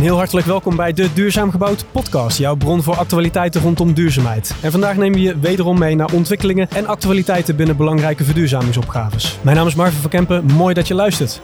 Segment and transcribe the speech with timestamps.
[0.00, 4.54] heel hartelijk welkom bij de Duurzaam Gebouwd podcast, jouw bron voor actualiteiten rondom duurzaamheid.
[4.62, 9.38] En vandaag nemen we je wederom mee naar ontwikkelingen en actualiteiten binnen belangrijke verduurzamingsopgaves.
[9.42, 11.40] Mijn naam is Marvin van Kempen, mooi dat je luistert.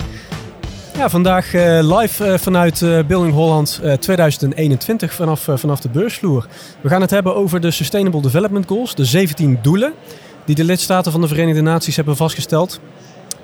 [0.96, 6.46] Ja, vandaag uh, live uh, vanuit uh, Building Holland 2021 vanaf, vanaf de beursvloer.
[6.80, 9.92] We gaan het hebben over de Sustainable Development Goals, de 17 doelen
[10.44, 12.80] die de lidstaten van de Verenigde Naties hebben vastgesteld.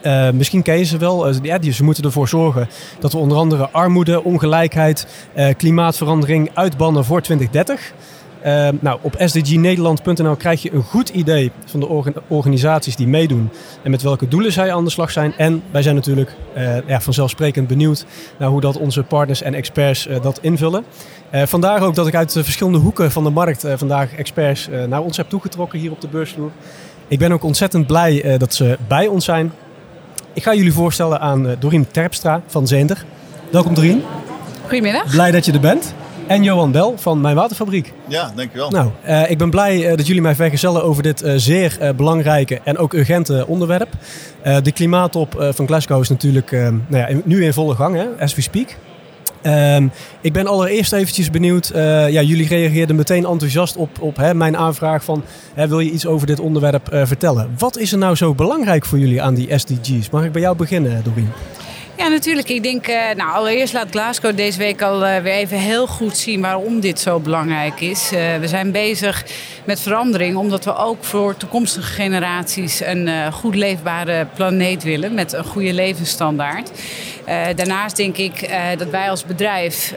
[0.02, 1.28] Uh, misschien ken je ze wel.
[1.28, 5.06] Uh, ja, die, ze moeten ervoor zorgen dat we onder andere armoede, ongelijkheid,
[5.36, 7.92] uh, klimaatverandering uitbannen voor 2030.
[8.80, 13.50] nou, op sdgnederland.nl krijg je een goed idee van de orga organisaties die meedoen
[13.82, 15.34] en met welke doelen zij aan de slag zijn.
[15.36, 16.36] En wij zijn natuurlijk
[16.86, 18.04] ja, vanzelfsprekend benieuwd
[18.38, 20.84] naar hoe dat onze partners en experts dat invullen.
[21.32, 25.28] vandaar ook dat ik uit verschillende hoeken van de markt vandaag experts naar ons heb
[25.28, 26.50] toegetrokken hier op de beursvloer.
[27.08, 29.52] Ik ben ook ontzettend blij dat ze bij ons zijn.
[30.34, 33.04] Ik ga jullie voorstellen aan uh, Dorien Terpstra van Zeender.
[33.50, 34.02] Welkom Dorien.
[34.62, 35.10] Goedemiddag.
[35.10, 35.94] Blij dat je er bent.
[36.26, 37.92] En Johan Bel van Mijn Waterfabriek.
[38.08, 38.70] Ja, dankjewel.
[38.70, 42.78] Nou, uh, ik ben blij uh, dat jullie mij vergezellen over dit zeer belangrijke en
[42.78, 43.88] ook urgente onderwerp.
[44.62, 46.50] de klimaattop van Glasgow is natuurlijk
[46.86, 48.76] nou ja, nu in volle gang, hè, as we speak.
[49.46, 49.90] Um,
[50.20, 51.72] ik ben allereerst eventjes benieuwd.
[51.74, 55.22] Uh, ja, jullie reageerden meteen enthousiast op, op hè, mijn aanvraag van...
[55.54, 57.50] Hè, wil je iets over dit onderwerp uh, vertellen?
[57.58, 60.10] Wat is er nou zo belangrijk voor jullie aan die SDG's?
[60.10, 61.30] Mag ik bij jou beginnen, Doreen?
[62.02, 62.48] Ja, natuurlijk.
[62.48, 66.16] Ik denk, uh, nou, allereerst laat Glasgow deze week al uh, weer even heel goed
[66.16, 68.12] zien waarom dit zo belangrijk is.
[68.12, 69.24] Uh, we zijn bezig
[69.64, 75.44] met verandering omdat we ook voor toekomstige generaties een goed leefbare planeet willen met een
[75.44, 76.70] goede levensstandaard.
[77.54, 79.94] daarnaast denk ik dat wij als bedrijf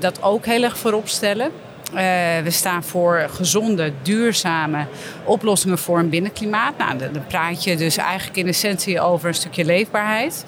[0.00, 1.63] dat ook heel erg voorop stellen.
[1.94, 2.00] Uh,
[2.42, 4.86] we staan voor gezonde, duurzame
[5.24, 6.78] oplossingen voor een binnenklimaat.
[6.78, 10.44] Nou, dan praat je dus eigenlijk in essentie over een stukje leefbaarheid.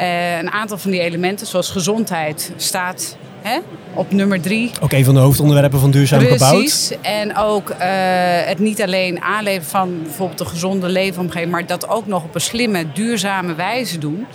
[0.00, 3.58] Uh, een aantal van die elementen, zoals gezondheid, staat Hè?
[3.94, 4.70] op nummer drie.
[4.80, 6.38] Ook een van de hoofdonderwerpen van duurzaam Precies.
[6.38, 6.62] gebouwd.
[6.62, 6.92] Precies.
[7.02, 7.76] En ook uh,
[8.46, 12.40] het niet alleen aanleveren van bijvoorbeeld een gezonde leefomgeving, maar dat ook nog op een
[12.40, 14.26] slimme, duurzame wijze doen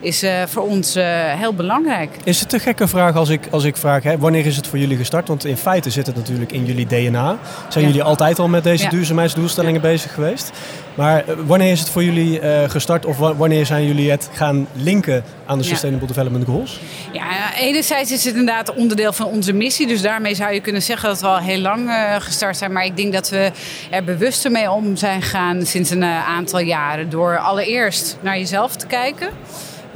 [0.00, 2.10] is uh, voor ons uh, heel belangrijk.
[2.24, 4.78] Is het een gekke vraag als ik, als ik vraag, hè, wanneer is het voor
[4.78, 5.28] jullie gestart?
[5.28, 7.38] Want in feite zit het natuurlijk in jullie DNA.
[7.68, 7.90] Zijn ja.
[7.90, 8.90] jullie altijd al met deze ja.
[8.90, 9.88] duurzaamheidsdoelstellingen ja.
[9.88, 10.50] bezig geweest?
[10.94, 15.24] Maar uh, wanneer is het voor jullie gestart of wanneer zijn jullie het gaan linken
[15.46, 16.80] aan de Sustainable Development Goals?
[17.12, 19.86] Ja, enerzijds is het inderdaad onderdeel van onze missie.
[19.86, 22.72] Dus daarmee zou je kunnen zeggen dat we al heel lang gestart zijn.
[22.72, 23.50] Maar ik denk dat we
[23.90, 27.10] er bewuster mee om zijn gegaan sinds een aantal jaren.
[27.10, 29.28] Door allereerst naar jezelf te kijken.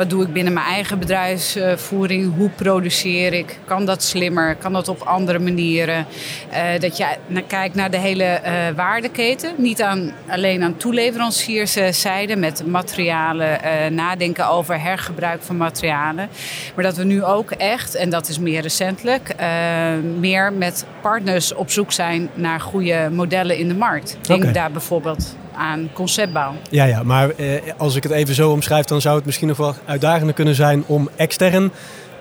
[0.00, 2.34] Wat doe ik binnen mijn eigen bedrijfsvoering?
[2.36, 3.58] Hoe produceer ik?
[3.64, 4.56] Kan dat slimmer?
[4.56, 6.06] Kan dat op andere manieren?
[6.52, 7.06] Uh, dat je
[7.46, 9.54] kijkt naar de hele uh, waardeketen.
[9.56, 16.28] Niet aan, alleen aan toeleverancierszijde met materialen, uh, nadenken over hergebruik van materialen.
[16.74, 19.34] Maar dat we nu ook echt, en dat is meer recentelijk,
[20.18, 24.16] meer met partners op zoek zijn naar goede modellen in de markt.
[24.20, 24.52] Denk okay.
[24.52, 26.52] daar bijvoorbeeld aan conceptbouw.
[26.70, 29.56] Ja, ja maar eh, als ik het even zo omschrijf, dan zou het misschien nog
[29.56, 31.72] wel uitdagender kunnen zijn om extern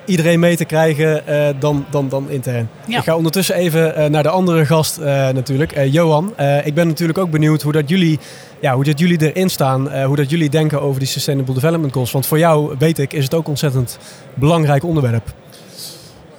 [0.06, 2.70] iedereen mee te krijgen uh, dan, dan, dan intern.
[2.86, 2.98] Ja.
[2.98, 6.34] Ik ga ondertussen even uh, naar de andere gast uh, natuurlijk, Johan.
[6.64, 8.20] ik ben natuurlijk ook benieuwd hoe dat jullie,
[8.62, 12.12] ja, hoe dat jullie erin staan, hoe dat jullie denken over die Sustainable Development Goals.
[12.12, 13.98] Want voor jou, weet ik, is het ook ontzettend
[14.34, 15.34] belangrijk onderwerp.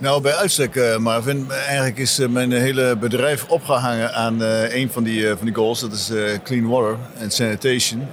[0.00, 1.50] Nou, bij uitstek, uh, Marvin.
[1.50, 5.81] Eigenlijk is uh, mijn hele bedrijf opgehangen aan uh, een van die, van die goals.
[5.81, 6.11] Dat is
[6.44, 8.06] Clean Water and Sanitation.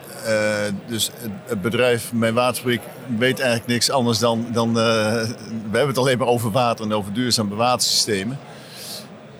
[0.87, 1.09] dus
[1.45, 2.81] het, bedrijf, mijn waterfabriek,
[3.17, 4.47] weet eigenlijk niks anders dan...
[4.51, 4.79] dan we
[5.63, 8.39] hebben het alleen maar over water en over duurzame watersystemen.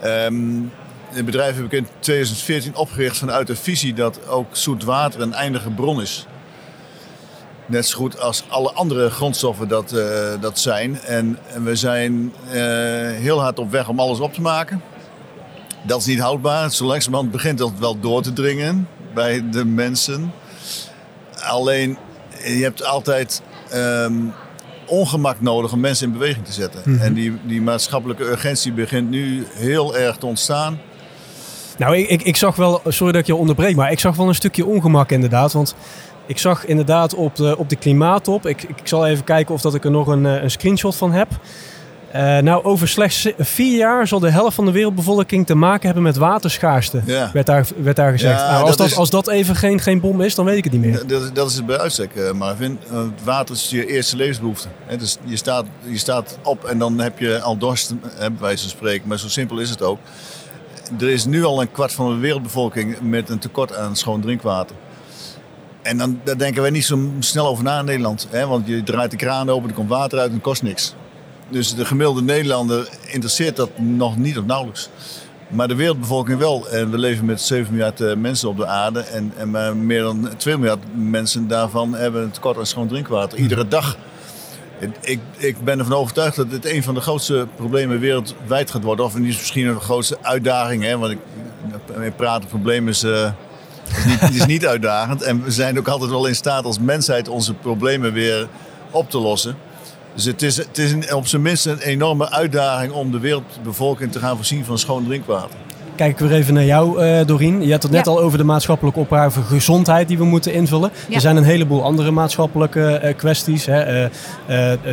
[0.05, 0.71] Um,
[1.09, 5.33] het bedrijf heb ik in 2014 opgericht vanuit de visie dat ook zoet water een
[5.33, 6.25] eindige bron is.
[7.67, 10.01] Net zo goed als alle andere grondstoffen dat, uh,
[10.39, 11.01] dat zijn.
[11.01, 12.53] En, en we zijn uh,
[13.11, 14.81] heel hard op weg om alles op te maken.
[15.83, 16.71] Dat is niet houdbaar.
[16.71, 20.33] Zo langzamerhand begint dat wel door te dringen bij de mensen.
[21.39, 21.97] Alleen,
[22.43, 23.41] je hebt altijd
[23.73, 24.33] um,
[24.85, 26.81] ongemak nodig om mensen in beweging te zetten.
[26.85, 27.03] Mm -hmm.
[27.03, 30.79] En die, die maatschappelijke urgentie begint nu heel erg te ontstaan.
[31.77, 34.27] Nou, ik, ik, ik zag wel, sorry dat ik je onderbreek, maar ik zag wel
[34.27, 35.53] een stukje ongemak inderdaad.
[35.53, 35.75] Want
[36.27, 39.75] ik zag inderdaad op de, op de klimaattop, ik, ik zal even kijken of dat
[39.75, 41.27] ik er nog een, een screenshot van heb.
[42.15, 46.03] Uh, nou, over slechts vier jaar zal de helft van de wereldbevolking te maken hebben
[46.03, 47.29] met waterschaarste, ja.
[47.33, 48.39] werd, daar, werd daar gezegd.
[48.39, 50.57] Ja, nou, als, dat, dat is, als dat even geen, geen bom is, dan weet
[50.57, 51.07] ik het niet meer.
[51.07, 52.79] Dat, dat is het bij uitstek, uh, Marvin.
[53.23, 54.67] Water is je eerste levensbehoefte.
[54.85, 58.61] He, dus je staat, je staat op en dan heb je al dorst, bij wijze
[58.61, 59.07] van spreken.
[59.07, 59.99] Maar zo simpel is het ook.
[60.99, 64.75] Er is nu al een kwart van de wereldbevolking met een tekort aan schoon drinkwater.
[65.87, 68.27] En dan, daar denken wij niet zo snel over na in Nederland.
[68.29, 68.47] Hè?
[68.47, 70.93] Want je draait de kraan open, er komt water uit en het kost niks.
[71.49, 74.89] Dus de gemiddelde Nederlander interesseert dat nog niet of nauwelijks.
[75.47, 76.69] Maar de wereldbevolking wel.
[76.69, 78.99] En we leven met 7 miljard eh, mensen op de aarde.
[78.99, 83.37] En, en maar meer dan 2 miljard mensen daarvan hebben een tekort aan schoon drinkwater.
[83.37, 83.97] Iedere dag.
[85.01, 89.05] Ik, ik ben ervan overtuigd dat dit een van de grootste problemen wereldwijd gaat worden.
[89.05, 90.83] Of misschien een grootste uitdaging.
[90.83, 90.97] Hè?
[90.97, 91.19] Want ik,
[91.93, 93.31] het probleem is, uh,
[93.89, 95.21] is, niet, is niet uitdagend.
[95.21, 98.47] En we zijn ook altijd wel in staat als mensheid onze problemen weer
[98.91, 99.55] op te lossen.
[100.15, 104.19] Dus het is, het is op zijn minst een enorme uitdaging om de wereldbevolking te
[104.19, 105.57] gaan voorzien van schoon drinkwater.
[105.95, 107.65] Kijk ik weer even naar jou, uh, Dorien.
[107.65, 110.91] Je had het net al over de maatschappelijke opgave gezondheid die we moeten invullen.
[111.11, 113.65] Er zijn een heleboel andere maatschappelijke uh, kwesties.
[113.65, 114.03] Hè.
[114.03, 114.09] Uh,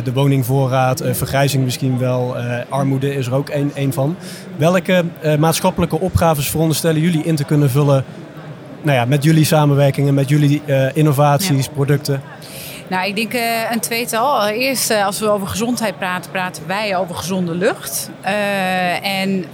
[0.03, 2.35] de woningvoorraad, vergrijzing misschien wel,
[2.69, 4.15] armoede is er ook een, een van.
[4.57, 5.05] Welke
[5.39, 8.05] maatschappelijke opgaves veronderstellen jullie in te kunnen vullen
[8.85, 10.61] nou ja, met jullie samenwerkingen, met jullie
[10.93, 12.21] innovaties, producten?
[12.87, 14.47] Nou, ik denk uh, een tweetal.
[14.47, 18.09] Eerst, uh, als we over gezondheid praten, praten wij over gezonde lucht.
[18.25, 19.45] Uh, en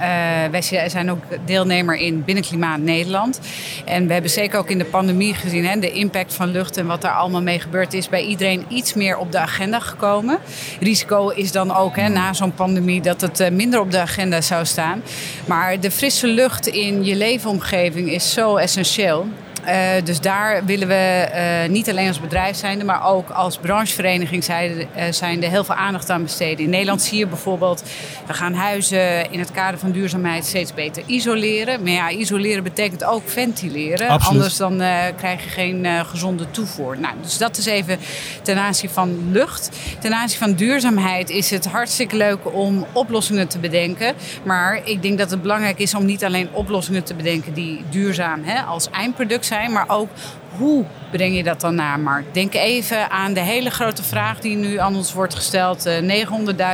[0.51, 3.39] wij zijn ook deelnemer in Binnenklimaat Nederland.
[3.85, 6.85] En we hebben zeker ook in de pandemie gezien hè, de impact van lucht en
[6.85, 10.37] wat daar allemaal mee gebeurd is, bij iedereen iets meer op de agenda gekomen.
[10.79, 14.65] Risico is dan ook hè, na zo'n pandemie dat het minder op de agenda zou
[14.65, 15.03] staan.
[15.45, 19.27] Maar de frisse lucht in je leefomgeving is zo essentieel.
[19.67, 24.43] Uh, dus daar willen we uh, niet alleen als bedrijf zijn, maar ook als branchevereniging
[24.43, 26.65] zijn, uh, zijn er heel veel aandacht aan besteden.
[26.65, 27.83] In Nederland zie je bijvoorbeeld,
[28.27, 31.83] we gaan huizen in het kader van duurzaamheid steeds beter isoleren.
[31.83, 34.07] Maar ja, isoleren betekent ook ventileren.
[34.07, 34.41] Absoluut.
[34.41, 34.77] Anders dan
[35.17, 36.99] krijg je geen gezonde toevoer.
[36.99, 37.99] Nou, dus dat is even
[38.41, 39.69] ten aanzien van lucht.
[39.99, 44.13] Ten aanzien van duurzaamheid is het hartstikke leuk om oplossingen te bedenken.
[44.43, 48.43] Maar ik denk dat het belangrijk is om niet alleen oplossingen te bedenken die duurzaam
[48.43, 50.09] hè, als eindproduct maar ook
[50.57, 52.33] hoe breng je dat dan naar markt?
[52.33, 55.89] Denk even aan de hele grote vraag die nu aan ons wordt gesteld.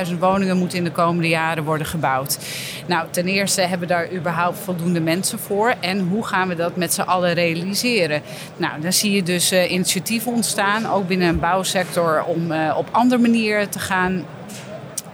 [0.09, 2.37] 900.000 woningen moeten in de komende jaren worden gebouwd.
[2.87, 5.73] Nou, ten eerste hebben we daar überhaupt voldoende mensen voor.
[5.79, 8.21] En hoe gaan we dat met z'n allen realiseren?
[8.57, 12.87] Nou, dan zie je dus uh, initiatieven ontstaan, ook binnen een bouwsector, om uh, op
[12.91, 14.25] andere manieren te gaan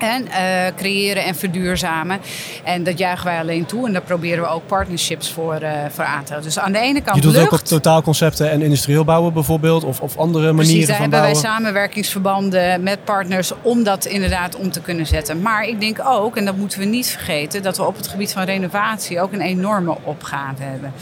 [0.03, 2.19] en, uh, creëren en verduurzamen.
[2.63, 3.87] En dat juichen wij alleen toe.
[3.87, 6.43] En daar proberen we ook partnerships voor, uh, voor aan te houden.
[6.53, 9.83] Dus aan de ene kant Je doet lucht, ook op totaalconcepten en industrieel bouwen bijvoorbeeld?
[9.83, 11.41] Of, of andere Precies, manieren daar van hebben bouwen?
[11.41, 15.41] wij samenwerkingsverbanden met partners om dat inderdaad om te kunnen zetten.
[15.41, 18.31] Maar ik denk ook, en dat moeten we niet vergeten, dat we op het gebied
[18.33, 20.93] van renovatie ook een enorme opgave hebben.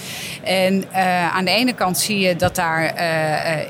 [0.44, 2.94] En uh, aan de ene kant zie je dat daar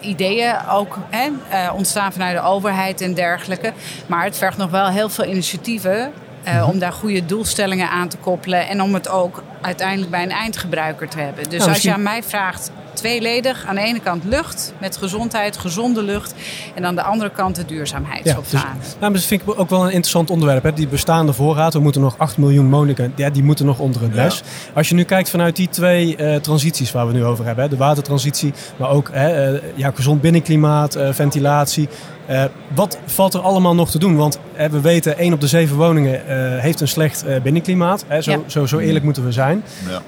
[0.02, 1.30] ideeën ook hè,
[1.72, 3.74] ontstaan vanuit de overheid en dergelijke.
[4.08, 6.12] Maar het vergt nog wel heel veel initiatieven
[6.48, 10.32] uh, om daar goede doelstellingen aan te koppelen en om het ook uiteindelijk bij een
[10.32, 11.50] eindgebruiker te hebben.
[11.50, 13.66] Dus Nou, als je aan mij vraagt, tweeledig.
[13.68, 16.34] Aan de ene kant lucht met gezondheid, gezonde lucht.
[16.76, 19.92] En aan de andere kant de Ja, dus, nou, dat vind ik ook wel een
[19.92, 20.64] interessant onderwerp.
[20.64, 20.74] Hè?
[20.74, 24.14] Die bestaande voorraad, we moeten nog 8 miljoen woningen, ja, die moeten nog onder het
[24.16, 24.24] Ja.
[24.24, 24.44] les.
[24.74, 27.70] Als je nu kijkt vanuit die twee eh, transities waar we nu over hebben, hè?
[27.70, 31.90] de watertransitie, maar ook hè, eh, ja, gezond binnenklimaat, eh, ventilatie.
[32.32, 32.44] Eh,
[32.76, 34.16] wat valt er allemaal nog te doen?
[34.16, 34.40] Want
[34.72, 38.06] we weten, 1 op de 7 woningen eh, heeft een slecht eh, binnenklimaat.
[38.08, 38.22] Hè?
[38.22, 38.38] Zo, Ja.
[38.48, 39.64] zo, zo eerlijk moeten we zijn.
[39.90, 40.02] Ja.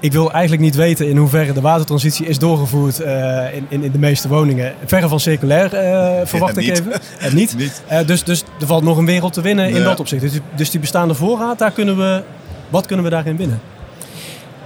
[0.00, 3.90] Ik wil eigenlijk niet weten in hoeverre de watertransitie is doorgevoerd eh, in, in, in
[3.90, 4.74] de meeste woningen.
[4.84, 6.92] Verre van circulair, eh, verwacht ik even.
[7.20, 7.56] En niet.
[7.58, 7.82] Niet.
[7.86, 10.22] Eh, dus, dus er valt nog een wereld te winnen in dat opzicht.
[10.22, 12.22] Dus, die- dus die bestaande voorraad, daar kunnen we,
[12.68, 13.60] wat kunnen we daarin winnen?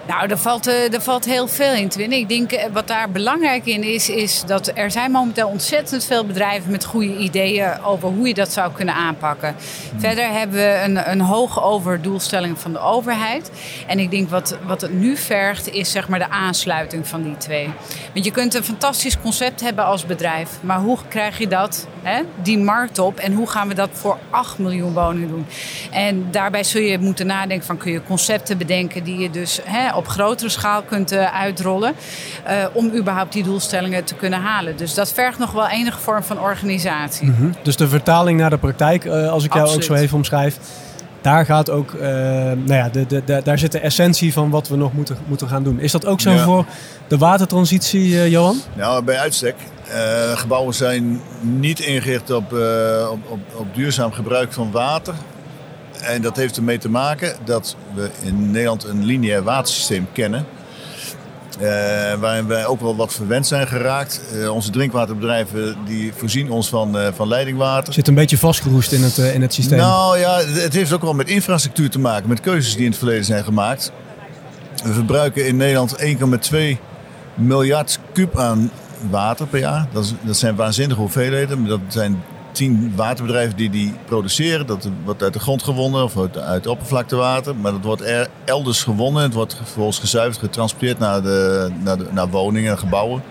[0.06, 2.18] Nou, er valt, eh, er valt heel veel in te winnen.
[2.18, 6.26] Ik denk eh, wat daar belangrijk in is, is dat er zijn momenteel ontzettend veel
[6.26, 9.54] bedrijven met goede ideeën over hoe je dat zou kunnen aanpakken.
[9.96, 13.50] Verder hebben we een, een hoog over doelstellingen van de overheid.
[13.86, 17.36] En ik denk wat, wat het nu vergt, is zeg maar de aansluiting van die
[17.36, 17.70] twee.
[18.12, 22.22] Want je kunt een fantastisch concept hebben als bedrijf, maar hoe krijg je dat, hè,
[22.42, 23.18] die markt op?
[23.18, 25.46] En hoe gaan we dat voor 8 miljoen woningen doen?
[25.90, 29.94] En daarbij zul je moeten nadenken van kun je concepten bedenken die je dus hè,
[29.96, 31.94] op grotere schaal kunt eh, uitrollen.
[32.44, 34.76] eh, om überhaupt die doelstellingen te kunnen halen.
[34.76, 37.32] Dus dat vergt nog wel enige vorm van organisatie.
[37.62, 39.90] Dus de vertaling naar de praktijk, eh, als ik jou Absoluut.
[39.90, 40.58] ook zo even omschrijf.
[41.20, 44.68] Daar gaat ook, eh, nou ja, de, de, de- daar zit de essentie van wat
[44.68, 45.80] we nog moeten, moeten gaan doen.
[45.80, 46.44] Is dat ook zo Ja.
[46.44, 46.64] voor
[47.08, 48.56] de watertransitie, eh, Johan?
[48.74, 49.54] Nou, bij uitstek.
[49.88, 55.14] Eh, gebouwen zijn niet ingericht op, eh, op, op, op duurzaam gebruik van water.
[56.02, 60.46] En dat heeft ermee te maken dat we in Nederland een lineair watersysteem kennen.
[61.58, 61.68] Eh,
[62.20, 64.20] waarin wij ook wel wat verwend zijn geraakt.
[64.32, 67.92] Eh, onze drinkwaterbedrijven die voorzien ons van, eh, van leidingwater.
[67.92, 69.78] Zit een beetje vastgeroest in het, in het systeem.
[69.78, 72.98] Nou ja, het heeft ook wel met infrastructuur te maken, met keuzes die in het
[72.98, 73.92] verleden zijn gemaakt.
[74.84, 76.78] We verbruiken in Nederland 1,2
[77.34, 78.70] miljard kuub aan
[79.10, 79.86] water per jaar.
[79.92, 81.60] Dat, is, dat zijn waanzinnige hoeveelheden.
[81.60, 82.22] maar Dat zijn
[82.56, 84.66] tien waterbedrijven die die produceren.
[84.66, 87.56] Dat wordt uit de grond gewonnen of uit, uit oppervlaktewater.
[87.56, 89.22] Maar dat wordt er, elders gewonnen.
[89.22, 93.22] Het wordt vervolgens gezuiverd, getransporteerd naar, de, naar, de, naar woningen en gebouwen.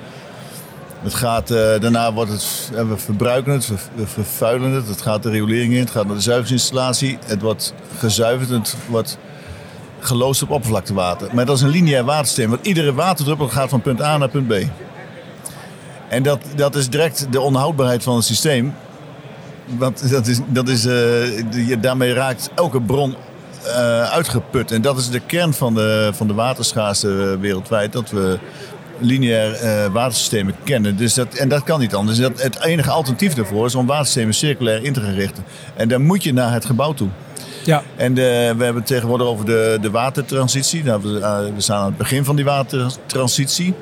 [1.02, 4.88] Het gaat, uh, daarna wordt het, we verbruiken het, we vervuilen het.
[4.88, 7.18] Het gaat de riolering in, het gaat naar de zuiveringsinstallatie.
[7.26, 9.18] Het wordt gezuiverd, het wordt
[10.00, 11.36] geloosd op oppervlaktewater.
[11.36, 14.48] Maar dat is een lineair watersysteem, want iedere waterdruppel gaat van punt A naar punt
[14.48, 14.54] B.
[16.08, 18.74] En dat, dat is direct de onhoudbaarheid van het systeem.
[19.66, 23.16] Want dat is, dat is, uh, daarmee raakt elke bron
[23.66, 24.72] uh, uitgeput.
[24.72, 27.92] En dat is de kern van de, van de waterschaarste wereldwijd.
[27.92, 28.40] Dat we
[29.00, 30.98] lineair uh, watersystemen kennen.
[30.98, 32.18] Dus dat, en dat kan niet anders.
[32.18, 35.44] Dat, het enige alternatief daarvoor is om watersystemen circulair in te gaan richten.
[35.76, 37.10] En dan moet je naar het gebouw toe.
[37.64, 37.84] Ja.
[37.96, 40.84] En we hebben het tegenwoordig over de, de watertransitie.
[40.84, 43.74] Nou, we, uh, we staan aan het begin van die watertransitie.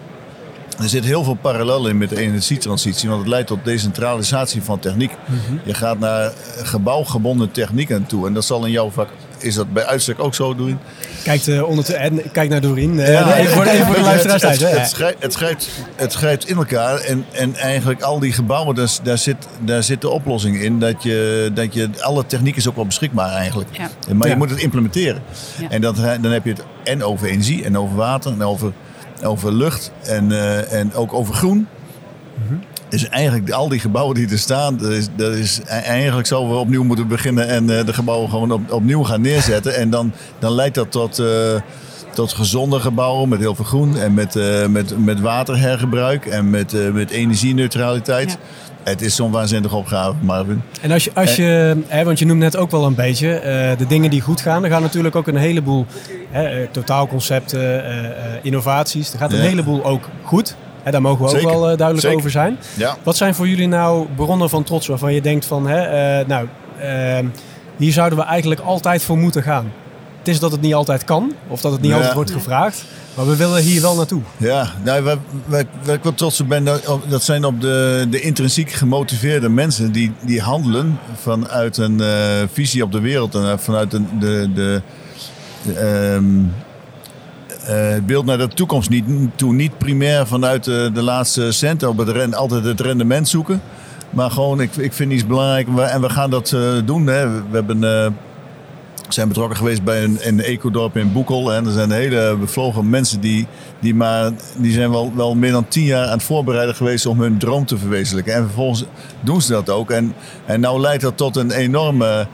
[0.79, 4.79] Er zit heel veel parallel in met de energietransitie, want het leidt tot decentralisatie van
[4.79, 5.11] techniek.
[5.25, 5.57] Mhm.
[5.63, 6.31] Je gaat naar
[6.63, 9.09] gebouwgebonden technieken toe en dat zal in jouw vak
[9.43, 10.79] is dat bij uitstek ook zo, doen.
[11.23, 12.93] Kijkt, uh, onder en kijk naar Doreen.
[12.93, 16.11] Uh, ja, even, voor, even voor de luisteraars het, het, het, schrijft, het, schrijft, het
[16.11, 16.99] schrijft in elkaar.
[16.99, 20.79] En, en eigenlijk al die gebouwen, daar, daar, zit, daar zit de oplossing in.
[20.79, 23.69] Dat je, dat je, alle techniek is ook wel beschikbaar eigenlijk.
[23.71, 24.13] Ja.
[24.13, 25.21] Maar je moet het implementeren.
[25.69, 28.71] En dat, dan heb je het en over energie en over water en over,
[29.25, 31.67] over lucht en, uh, en ook over groen.
[32.49, 32.61] Mm
[32.93, 36.51] is eigenlijk al die gebouwen die er staan, dat is, dat is e- eigenlijk zouden
[36.51, 39.75] we opnieuw moeten beginnen en uh, de gebouwen gewoon op, opnieuw gaan neerzetten.
[39.75, 41.27] En dan, dan leidt dat tot, uh,
[42.13, 44.39] tot gezonde gebouwen met heel veel groen en met,
[44.69, 48.29] met, met waterhergebruik en met, met energieneutraliteit.
[48.29, 48.37] Ja.
[48.83, 50.61] Het is zo'n waanzinnige opgave, Marvin.
[50.81, 53.41] En als je, als je hè, want je noemt net ook wel een beetje,
[53.77, 55.85] de dingen die goed gaan, er gaan natuurlijk ook een heleboel
[56.29, 57.83] hè, totaalconcepten,
[58.41, 59.13] innovaties.
[59.13, 60.55] Er gaat een heleboel ook goed.
[60.83, 62.57] Hè, daar mogen we ook wel uh, duidelijk over zijn.
[62.77, 62.97] Ja.
[63.03, 66.47] Wat zijn voor jullie nou bronnen van trots waarvan je denkt van, hè, nou,
[67.77, 69.71] hier zouden we eigenlijk altijd voor moeten gaan?
[70.23, 71.95] Het is dat het niet altijd kan, of dat het niet ja.
[71.95, 72.85] altijd wordt gevraagd.
[73.15, 74.21] Maar we willen hier wel naartoe.
[74.37, 76.63] Ja, nou, waar, waar, waar ik wel trots op ben,
[77.07, 82.07] dat, zijn op de, de intrinsiek gemotiveerde mensen die, die handelen vanuit een uh,
[82.51, 84.81] visie op de wereld en vanuit de, de, de,
[85.63, 86.53] de um,
[87.69, 91.97] uh, beeld naar de toekomst niet, toe niet primair vanuit de, de laatste cent op
[91.97, 93.61] het ren, altijd het rendement zoeken.
[94.09, 97.07] Maar gewoon, ik, ik vind iets belangrijk en we gaan dat uh, doen.
[97.07, 97.29] Hè.
[97.29, 97.83] We hebben,
[99.13, 101.53] zijn betrokken geweest bij een, een ecodorp in Boekel.
[101.53, 103.47] En er zijn hele bevlogen mensen die,
[103.79, 107.21] die, maar, die zijn wel, wel meer dan tien jaar aan het voorbereiden geweest om
[107.21, 108.33] hun droom te verwezenlijken.
[108.33, 108.85] En vervolgens
[109.21, 109.91] doen ze dat ook.
[109.91, 110.13] En,
[110.45, 112.27] en nou leidt dat tot een enorme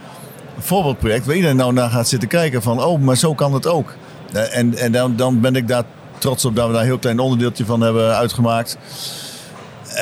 [0.57, 3.93] voorbeeldproject waar iedereen nou naar gaat zitten kijken van, oh, maar zo kan het ook.
[4.33, 5.83] Eh, en, en dan, dan ben ik daar
[6.17, 8.77] trots op dat we daar een heel klein onderdeeltje van hebben uitgemaakt.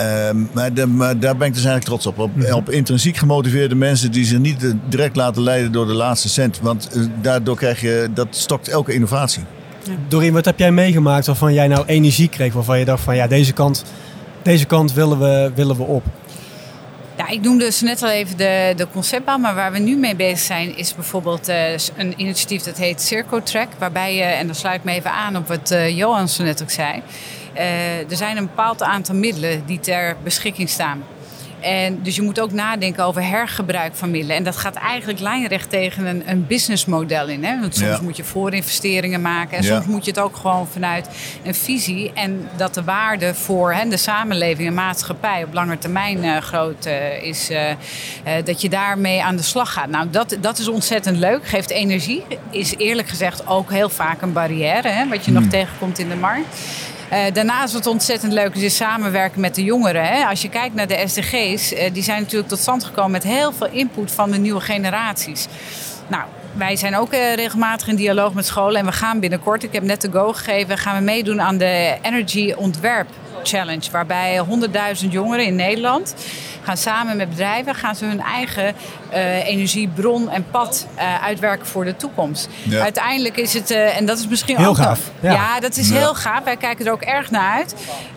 [0.01, 2.19] Uh, maar, de, maar, daar ben ik dus eigenlijk trots op.
[2.19, 2.53] Op, mhm.
[2.53, 6.59] op, intrinsiek gemotiveerde mensen die zich niet direct laten leiden door de laatste cent.
[6.61, 9.43] Want uh, daardoor krijg je, dat stokt elke innovatie.
[9.83, 9.91] Ja.
[10.07, 12.53] Doreen, wat heb jij meegemaakt waarvan jij nou energie kreeg?
[12.53, 13.83] Waarvan je dacht van ja, deze kant,
[14.41, 16.03] deze kant willen, we, willen we op?
[17.17, 20.15] Ja, ik noemde dus net al even de, de conceptbouw, maar waar we nu mee
[20.15, 24.55] bezig zijn is bijvoorbeeld uh, een initiatief dat heet Circo Track, waarbij je, en dan
[24.55, 27.01] sluit ik me even aan op wat uh, Johan zo net ook zei,
[28.09, 31.03] er zijn een bepaald aantal middelen die ter beschikking staan.
[31.59, 34.35] En dus je moet ook nadenken over hergebruik van middelen.
[34.35, 37.43] En dat gaat eigenlijk lijnrecht tegen een, een businessmodel in.
[37.43, 37.59] Hè?
[37.59, 39.57] Want soms moet je voorinvesteringen maken.
[39.57, 41.09] En soms moet je het ook gewoon vanuit
[41.43, 42.11] een visie.
[42.13, 46.85] En dat de waarde voor hè, de samenleving en maatschappij op lange termijn uh, groot
[46.85, 47.51] uh, is.
[47.51, 47.59] Uh,
[48.43, 49.89] dat je daarmee aan de slag gaat.
[49.89, 51.47] Nou, dat, dat is ontzettend leuk.
[51.47, 52.23] Geeft energie.
[52.49, 54.87] Is eerlijk gezegd ook heel vaak een barrière.
[54.87, 55.51] Hè, wat je nog hmm.
[55.51, 56.57] tegenkomt in de markt.
[57.13, 60.07] Uh, daarnaast wat ontzettend leuk is, is samenwerken met de jongeren.
[60.07, 60.25] Hè.
[60.25, 63.53] Als je kijkt naar de SDG's, uh, die zijn natuurlijk tot stand gekomen met heel
[63.53, 65.47] veel input van de nieuwe generaties.
[66.07, 66.23] Nou,
[66.53, 69.83] wij zijn ook uh, regelmatig in dialoog met scholen en we gaan binnenkort, ik heb
[69.83, 73.07] net de go gegeven, gaan we meedoen aan de Energy Ontwerp
[73.47, 73.91] Challenge.
[73.91, 74.45] Waarbij
[75.03, 76.15] 100.000 jongeren in Nederland
[76.63, 78.75] gaan samen met bedrijven gaan ze hun eigen
[79.13, 82.49] uh, energiebron en pad uh, uitwerken voor de toekomst.
[82.63, 82.81] Ja.
[82.81, 84.99] Uiteindelijk is het, uh, en dat is misschien heel ook gaaf.
[85.19, 85.31] Ja.
[85.31, 85.59] ja.
[85.59, 86.43] dat is heel gaaf.
[86.43, 87.75] Wij kijken er ook erg naar uit.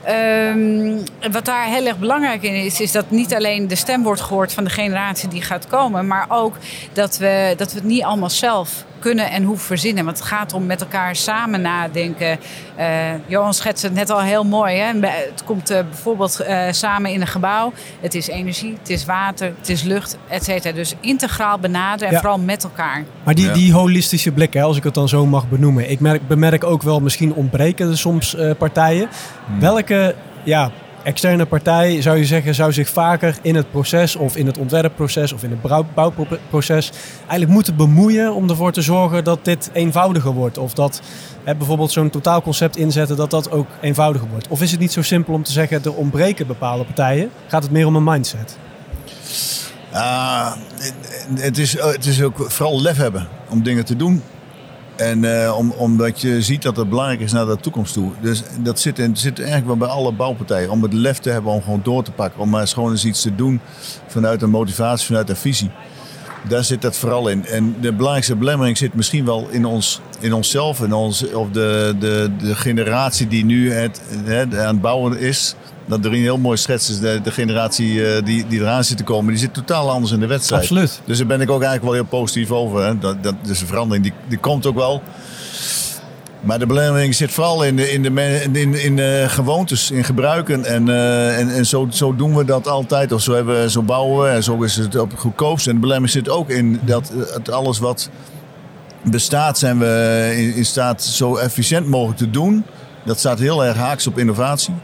[0.09, 4.21] Um, wat daar heel erg belangrijk in is, is dat niet alleen de stem wordt
[4.21, 6.57] gehoord van de generatie die gaat komen, maar ook
[6.93, 10.05] dat we, dat we het niet allemaal zelf kunnen en hoeven verzinnen.
[10.05, 12.39] Want het gaat om met elkaar samen nadenken.
[12.79, 12.87] Uh,
[13.27, 14.77] Johan schetst het net al heel mooi.
[14.77, 15.01] Hè?
[15.07, 17.73] Het komt uh, bijvoorbeeld uh, samen in een gebouw.
[18.01, 20.75] Het is energie, het is water, het is lucht, et cetera.
[20.75, 22.21] Dus integraal benaderen en ja.
[22.21, 23.05] vooral met elkaar.
[23.25, 23.53] Maar die, ja.
[23.53, 25.91] die holistische blik, hè, als ik het dan zo mag benoemen.
[25.91, 29.09] Ik merk, bemerk ook wel, misschien ontbreken er soms partijen.
[29.47, 29.61] Hmm.
[29.61, 30.71] Welke ja,
[31.03, 35.33] externe partij, zou je zeggen, zou zich vaker in het proces of in het ontwerpproces
[35.33, 40.59] of in het bouwproces eigenlijk moeten bemoeien om ervoor te zorgen dat dit eenvoudiger wordt.
[40.59, 41.03] Of dat
[41.45, 44.49] hè, bijvoorbeeld zo'n totaalconcept inzetten, dat dat ook eenvoudiger wordt.
[44.49, 47.31] Of is het niet zo simpel om te zeggen, er ontbreken bepaalde partijen?
[47.47, 48.59] Gaat het meer om een mindset?
[49.93, 50.53] Uh,
[51.35, 54.23] het, is, het is ook vooral lef hebben om dingen te doen.
[55.01, 58.11] En uh, om, omdat je ziet dat het belangrijk is naar de toekomst toe.
[58.21, 60.71] Dus dat zit, in, zit eigenlijk wel bij alle bouwpartijen.
[60.71, 62.41] Om het lef te hebben om gewoon door te pakken.
[62.41, 63.61] Om maar eens gewoon eens iets te doen
[64.07, 65.71] vanuit een motivatie, vanuit een visie.
[66.49, 67.47] Daar zit dat vooral in.
[67.47, 70.81] En de belangrijkste belemmering zit misschien wel in, ons, in onszelf.
[70.81, 75.55] In ons, of de, de, de generatie die nu het aan het bouwen is
[75.91, 76.99] dat er een heel mooi schets is.
[76.99, 80.21] De, de generatie uh, die, die eraan zit te komen, die zit totaal anders in
[80.21, 80.63] de wedstrijd.
[80.63, 81.01] Absoluut.
[81.05, 82.85] Dus daar ben ik ook eigenlijk wel heel positief over.
[82.85, 82.99] Hè.
[82.99, 85.03] Dat, dat, dus de verandering die, die komt ook wel.
[86.41, 90.65] Maar de belemmering zit vooral in de, in de, in, in de gewoontes, in gebruiken.
[90.65, 93.13] En, uh, en, en zo, zo doen we dat altijd.
[93.13, 95.67] Of zo, hebben, zo bouwen we en zo is het op goedkoopst.
[95.67, 98.11] En de belemmering zit ook in dat het alles wat
[99.05, 102.65] bestaat, zijn we in, in staat zo efficiënt mogelijk te doen.
[103.05, 104.75] Dat staat heel erg haaks op innovatie.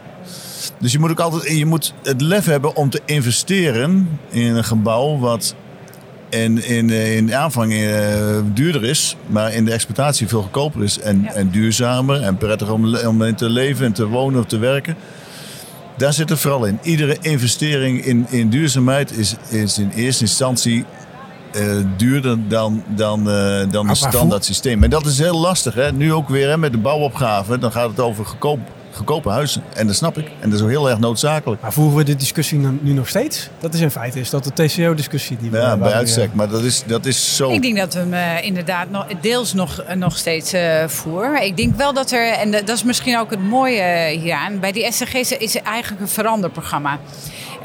[0.79, 4.65] Dus je moet ook altijd je moet het lef hebben om te investeren in een
[4.65, 5.55] gebouw wat
[6.29, 7.91] in, in, in de aanvang uh,
[8.55, 12.97] duurder is, maar in de exploitatie veel goedkoper is en, en duurzamer en prettiger om,
[12.97, 14.97] om in te leven en te wonen of te werken.
[15.97, 16.79] Daar zit het vooral in.
[16.83, 20.85] Iedere investering in, in duurzaamheid is, is in eerste instantie
[21.57, 24.83] uh, duurder dan, dan, uh, dan een standaard systeem.
[24.83, 25.75] En dat is heel lastig.
[25.75, 25.93] Hè?
[25.93, 27.59] Nu ook weer hè, met de bouwopgave.
[27.59, 28.59] Dan gaat het over goedkoop
[28.97, 29.63] goedkope huizen.
[29.75, 30.27] En dat snap ik.
[30.41, 31.63] En dat is ook heel erg noodzakelijk.
[31.63, 33.49] Maar voeren we de discussie nu nog steeds?
[33.59, 36.35] Dat is in feite is dat de TCO-discussie die we Ja, bij uitstek.
[36.35, 37.51] Maar dat is, dat is zo...
[37.51, 41.43] Ik denk dat we hem uh, inderdaad nog, deels nog, uh, nog steeds uh, voeren.
[41.43, 44.61] Ik denk wel dat er, en dat is misschien ook het mooie hieraan...
[44.61, 46.99] bij die SCG's is het eigenlijk een veranderprogramma.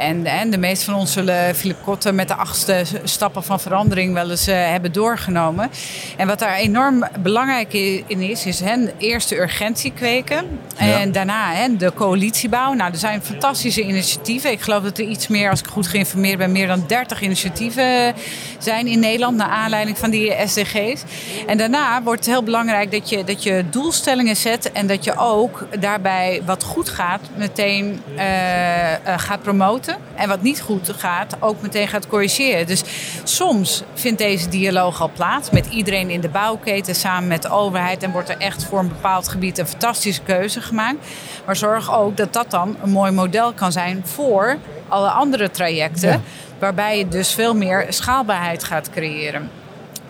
[0.02, 4.14] En, en de meeste van ons zullen Philip Kotten met de achtste stappen van verandering
[4.14, 5.70] wel eens uh, hebben doorgenomen.
[6.18, 7.74] En wat daar enorm belangrijk
[8.08, 10.60] in is, is hè, eerst de urgentie kweken.
[10.78, 11.06] En ja.
[11.06, 12.74] daarna hè, de coalitiebouw.
[12.74, 14.52] Nou, er zijn fantastische initiatieven.
[14.52, 18.14] Ik geloof dat er iets meer, als ik goed geïnformeerd ben, meer dan 30 initiatieven
[18.58, 21.04] zijn in Nederland naar aanleiding van die SDG's.
[21.48, 25.18] En daarna wordt het heel belangrijk dat je, dat je doelstellingen zet en dat je
[25.18, 29.91] ook daarbij wat goed gaat meteen uh, uh, gaat promoten.
[30.16, 32.68] En wat niet goed gaat, ook meteen gaat corrigeren.
[32.68, 32.84] Dus
[33.24, 38.04] soms vindt deze dialoog al plaats met iedereen in de bouwketen samen met de overheid.
[38.04, 41.08] En wordt er echt voor een bepaald gebied een fantastische keuze gemaakt.
[41.46, 46.10] Maar zorg ook dat dat dan een mooi model kan zijn voor alle andere trajecten.
[46.10, 46.22] Ja.
[46.60, 49.61] Waarbij je dus veel meer schaalbaarheid gaat creëren.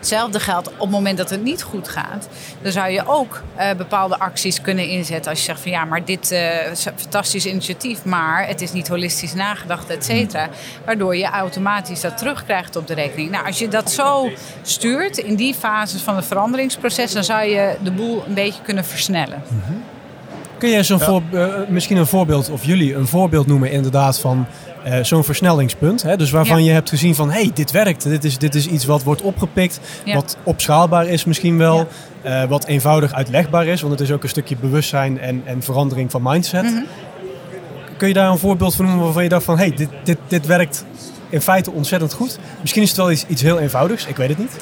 [0.02, 2.28] Hetzelfde geldt op het moment dat het niet goed gaat.
[2.62, 5.32] Dan zou je ook uh, bepaalde acties kunnen inzetten.
[5.32, 8.72] Als je zegt van ja, maar dit uh, is een fantastisch initiatief, maar het is
[8.72, 10.50] niet holistisch nagedacht, et cetera.
[10.86, 13.32] Waardoor je automatisch dat terugkrijgt op de rekening.
[13.32, 17.76] Nou, als je dat zo stuurt in die fases van het veranderingsproces, dan zou je
[17.84, 19.44] de boel een beetje kunnen versnellen.
[19.48, 19.84] -hmm.
[20.62, 21.06] Kun je zo'n ja.
[21.06, 24.46] voor, uh, misschien een voorbeeld, of jullie een voorbeeld noemen inderdaad van
[24.88, 26.04] uh, zo'n versnellingspunt.
[26.04, 26.18] Hè?
[26.18, 26.68] Dus waarvan ja.
[26.68, 28.04] je hebt gezien van, hé, hey, dit werkt.
[28.04, 30.14] Dit is, dit is iets wat wordt opgepikt, ja.
[30.14, 31.88] wat opschaalbaar is misschien wel.
[32.24, 32.44] Ja.
[32.44, 36.12] Uh, wat eenvoudig uitlegbaar is, want het is ook een stukje bewustzijn en, en verandering
[36.12, 36.64] van mindset.
[36.64, 36.86] Mm -hmm.
[37.98, 40.18] Kun je daar een voorbeeld van noemen waarvan je dacht van, hé, hey, dit, dit,
[40.28, 40.86] dit werkt
[41.30, 42.40] in feite ontzettend goed.
[42.62, 44.58] Misschien is het wel iets, iets heel eenvoudigs, ik weet het niet.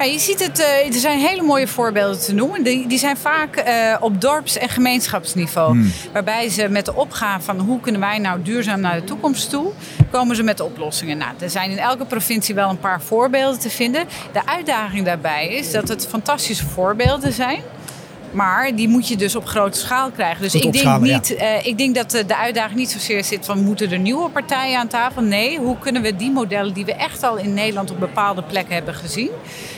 [0.00, 2.62] Ja, je ziet het, uh, er zijn hele mooie voorbeelden te noemen.
[2.62, 5.72] Die, die zijn vaak uh, op dorps- en gemeenschapsniveau.
[5.72, 5.92] Hmm.
[6.12, 9.72] Waarbij ze met de opgave van hoe kunnen wij nou duurzaam naar de toekomst toe,
[10.10, 11.18] komen ze met de oplossingen.
[11.18, 14.06] Nou, er zijn in elke provincie wel een paar voorbeelden te vinden.
[14.32, 17.62] De uitdaging daarbij is dat het fantastische voorbeelden zijn.
[18.30, 20.42] Maar die moet je dus op grote schaal krijgen.
[20.42, 21.58] Dus ik denk, niet, ja.
[21.58, 24.88] uh, ik denk dat de uitdaging niet zozeer zit van moeten er nieuwe partijen aan
[24.88, 25.22] tafel.
[25.22, 28.74] Nee, hoe kunnen we die modellen die we echt al in Nederland op bepaalde plekken
[28.74, 29.30] hebben gezien.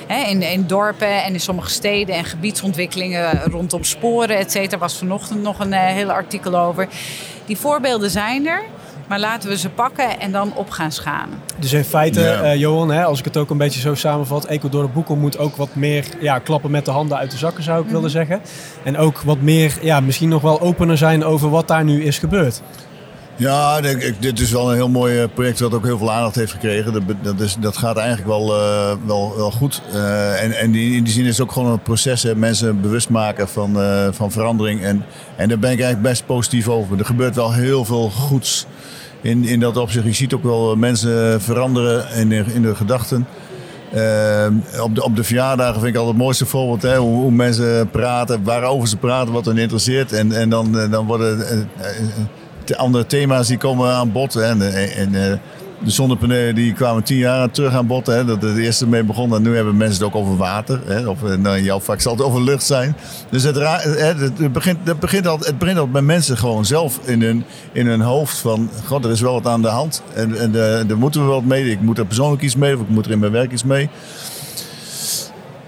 [0.06, 4.78] Hè, in, in dorpen en in sommige steden en gebiedsontwikkelingen rondom sporen, et cetera.
[4.78, 6.88] was vanochtend nog een uh, hele artikel over.
[7.46, 8.62] Die voorbeelden zijn er.
[9.12, 11.38] Maar laten we ze pakken en dan op gaan schalen.
[11.58, 12.44] Dus in feite, ja.
[12.44, 14.44] uh, Johan, hè, als ik het ook een beetje zo samenvat...
[14.44, 17.80] Ecuador Boekel moet ook wat meer ja, klappen met de handen uit de zakken, zou
[17.80, 17.92] ik mm.
[17.92, 18.40] willen zeggen.
[18.84, 22.18] En ook wat meer, ja, misschien nog wel opener zijn over wat daar nu is
[22.18, 22.62] gebeurd.
[23.36, 23.80] Ja,
[24.18, 26.92] dit is wel een heel mooi project wat ook heel veel aandacht heeft gekregen.
[26.92, 29.82] Dat, dat, is, dat gaat eigenlijk wel, uh, wel, wel goed.
[29.94, 32.22] Uh, en en die, in die zin is het ook gewoon een proces.
[32.22, 32.36] Hè.
[32.36, 34.82] Mensen bewust maken van, uh, van verandering.
[34.82, 35.04] En,
[35.36, 36.98] en daar ben ik eigenlijk best positief over.
[36.98, 38.66] Er gebeurt wel heel veel goeds
[39.22, 40.04] in, in dat opzicht.
[40.04, 43.26] Je ziet ook wel mensen veranderen in in de gedachten.
[43.94, 44.46] Uh,
[44.82, 46.82] op, de, op de verjaardagen vind ik altijd het mooiste voorbeeld.
[46.82, 46.96] Hè?
[46.96, 50.12] Hoe, hoe, mensen praten, waarover ze praten, wat hen interesseert.
[50.12, 51.38] En, en dan, dan worden
[52.76, 54.36] andere thema's die komen aan bod.
[54.36, 55.40] En, en,
[55.84, 58.06] de zonnepanelen die kwamen tien jaar terug aan bod.
[58.06, 59.34] Hè, dat het eerste mee begon.
[59.34, 60.80] En nu hebben mensen het ook over water.
[60.86, 62.96] Hè, of nou, in jouw vak zal het over lucht zijn.
[63.30, 67.44] Dus het, het, begint, het, begint al, het begint bij mensen gewoon zelf in hun,
[67.72, 68.38] in hun hoofd.
[68.38, 70.02] Van, god, er is wel wat aan de hand.
[70.14, 70.52] En, en
[70.86, 71.70] daar moeten we wat mee.
[71.70, 72.74] Ik moet er persoonlijk iets mee.
[72.74, 73.88] Of ik moet er in mijn werk iets mee.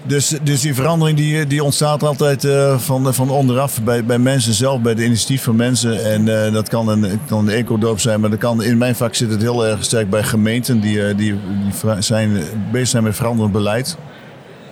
[0.07, 4.53] Dus, dus die verandering die, die ontstaat altijd uh, van, van onderaf bij, bij mensen
[4.53, 6.05] zelf, bij de initiatief van mensen.
[6.05, 9.29] En uh, dat kan een, kan een zijn, maar dat kan, in mijn vak zit
[9.29, 11.35] het heel erg sterk bij gemeenten die, uh, die,
[11.99, 13.97] zijn, bezig zijn met veranderend beleid.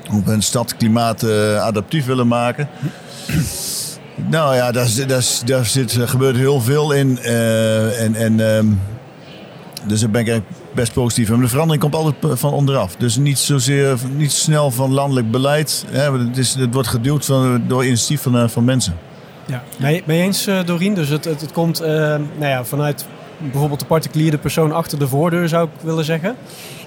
[0.08, 1.24] Hoe hun stad klimaat
[1.60, 2.70] adaptief willen maken.
[4.30, 4.88] nou ja, daar,
[5.66, 7.20] zit, gebeurt heel veel in.
[7.20, 8.80] en, en, um,
[9.88, 11.30] dus daar ben ik eigenlijk best positief.
[11.30, 12.96] Maar de verandering komt altijd van onderaf.
[12.96, 15.86] Dus niet zozeer, niet snel van landelijk beleid.
[15.92, 18.98] Het, is, het wordt geduwd van, door initiatief van, eh, van mensen.
[19.46, 20.94] Ja, ben je, eens, uh, Dorien?
[20.94, 23.06] Dus het, het, het komt uh, nou ja, vanuit
[23.38, 26.36] bijvoorbeeld de particulier, de persoon achter de voordeur, zou ik willen zeggen?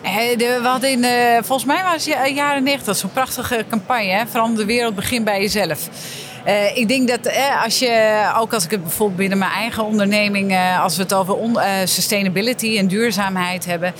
[0.03, 1.05] we hadden in,
[1.45, 4.11] volgens mij was het jaren 90 zo'n prachtige campagne.
[4.11, 4.27] Hè?
[4.27, 5.89] Verander de wereld, begin bij jezelf.
[6.47, 9.85] Uh, ik denk dat eh, als je, ook als ik het bijvoorbeeld binnen mijn eigen
[9.85, 13.95] onderneming, uh, als we het over on, sustainability en duurzaamheid hebben.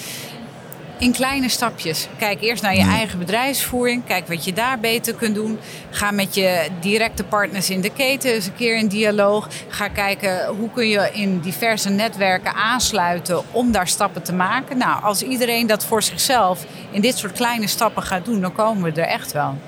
[0.99, 2.09] In kleine stapjes.
[2.19, 4.05] Kijk eerst naar je eigen bedrijfsvoering.
[4.05, 5.59] Kijk wat je daar beter kunt doen.
[5.91, 9.49] Ga met je directe partners in de keten eens een keer in dialoog.
[9.69, 14.79] Ga kijken hoe kun je in diverse netwerken aansluiten om daar stappen te maken.
[14.79, 18.93] Nou, als iedereen dat voor zichzelf in dit soort kleine stappen gaat doen, dan komen
[18.93, 19.59] we er echt wel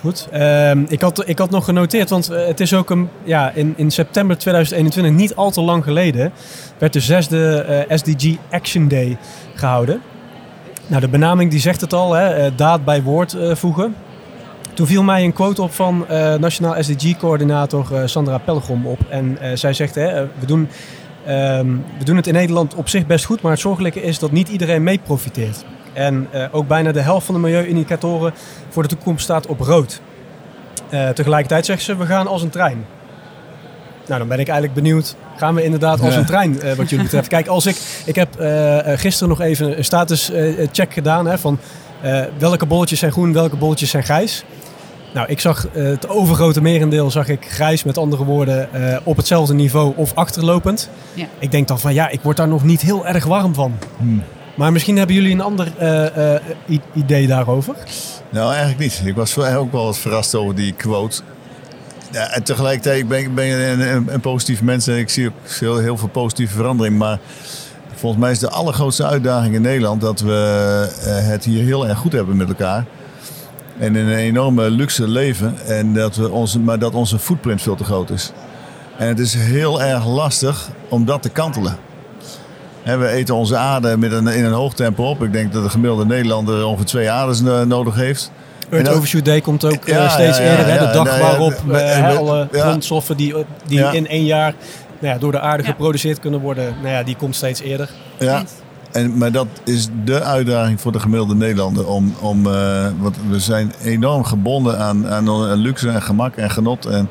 [0.00, 0.28] goed.
[0.30, 3.74] Ehm, ik, had, ik had nog genoteerd, want eh, het is ook een, ja, in,
[3.76, 6.32] in september 2021, niet al te lang geleden,
[6.78, 9.16] werd de zesde eh, SDG Action Day
[9.54, 10.00] gehouden.
[10.86, 13.94] Nou, de benaming die zegt het al, hè, eh, daad bij woord voegen.
[14.74, 16.06] Toen viel mij een quote op van
[16.40, 18.98] Nationaal SDG-coördinator Sandra Pelgrom op.
[19.08, 20.68] En zij zegt, hè, we, doen,
[21.26, 24.32] ehm, we doen het in Nederland op zich best goed, maar het zorgelijke is dat
[24.32, 25.64] niet iedereen mee profiteert.
[25.98, 28.32] En uh, ook bijna de helft van de milieuindicatoren
[28.68, 30.00] voor de toekomst staat op rood.
[30.90, 32.84] Uh, tegelijkertijd zegt ze, we gaan als een trein.
[34.06, 35.16] Nou, dan ben ik eigenlijk benieuwd.
[35.36, 37.28] Gaan we inderdaad als een trein, uh, wat jullie betreft?
[37.36, 38.28] Kijk, als ik, ik heb
[38.98, 40.30] gisteren nog even een status
[40.72, 41.58] check gedaan hè, van
[42.38, 44.44] welke bolletjes zijn groen, welke bolletjes zijn grijs.
[45.14, 48.68] Nou, ik zag het overgrote merendeel zag ik grijs, met andere woorden,
[49.04, 50.90] op hetzelfde niveau of achterlopend.
[51.14, 51.26] Ja.
[51.38, 53.78] Ik denk dan van ja, ik word daar nog niet heel erg warm van.
[53.96, 54.22] Hmm.
[54.58, 56.34] Maar misschien hebben jullie een ander uh,
[56.68, 57.74] uh, idee daarover?
[58.30, 59.02] Nou, eigenlijk niet.
[59.04, 61.22] Ik was ook wel wat verrast over die quote.
[62.10, 65.50] Ja, en tegelijkertijd ben ik ben een, een, een positief mens en ik zie ook
[65.58, 66.98] heel, heel veel positieve verandering.
[66.98, 67.18] Maar
[67.94, 72.12] volgens mij is de allergrootste uitdaging in Nederland dat we het hier heel erg goed
[72.12, 72.84] hebben met elkaar.
[73.78, 75.54] En in een enorme luxe leven.
[75.66, 78.32] En dat we onze, maar dat onze footprint veel te groot is.
[78.96, 81.87] En het is heel erg lastig om dat te kantelen
[82.96, 85.22] we eten onze aarde met een, in een hoog tempo op.
[85.22, 88.30] Ik denk dat de gemiddelde Nederlander ongeveer twee aders nodig heeft.
[88.70, 90.66] Earth Overshoot Day komt ook eh, steeds eerder.
[90.66, 90.86] hè?
[90.86, 91.54] De dag waarop
[92.18, 93.34] alle grondstoffen die,
[93.66, 94.54] die in één jaar
[95.00, 97.90] nou ja, door de aarde geproduceerd kunnen worden, nou ja, die komt steeds eerder.
[98.18, 98.42] Ja.
[98.92, 101.86] En, maar dat is de uitdaging voor de gemiddelde Nederlander.
[101.86, 106.86] Om, om, uh, want we zijn enorm gebonden aan, aan luxe en gemak en genot.
[106.86, 107.08] En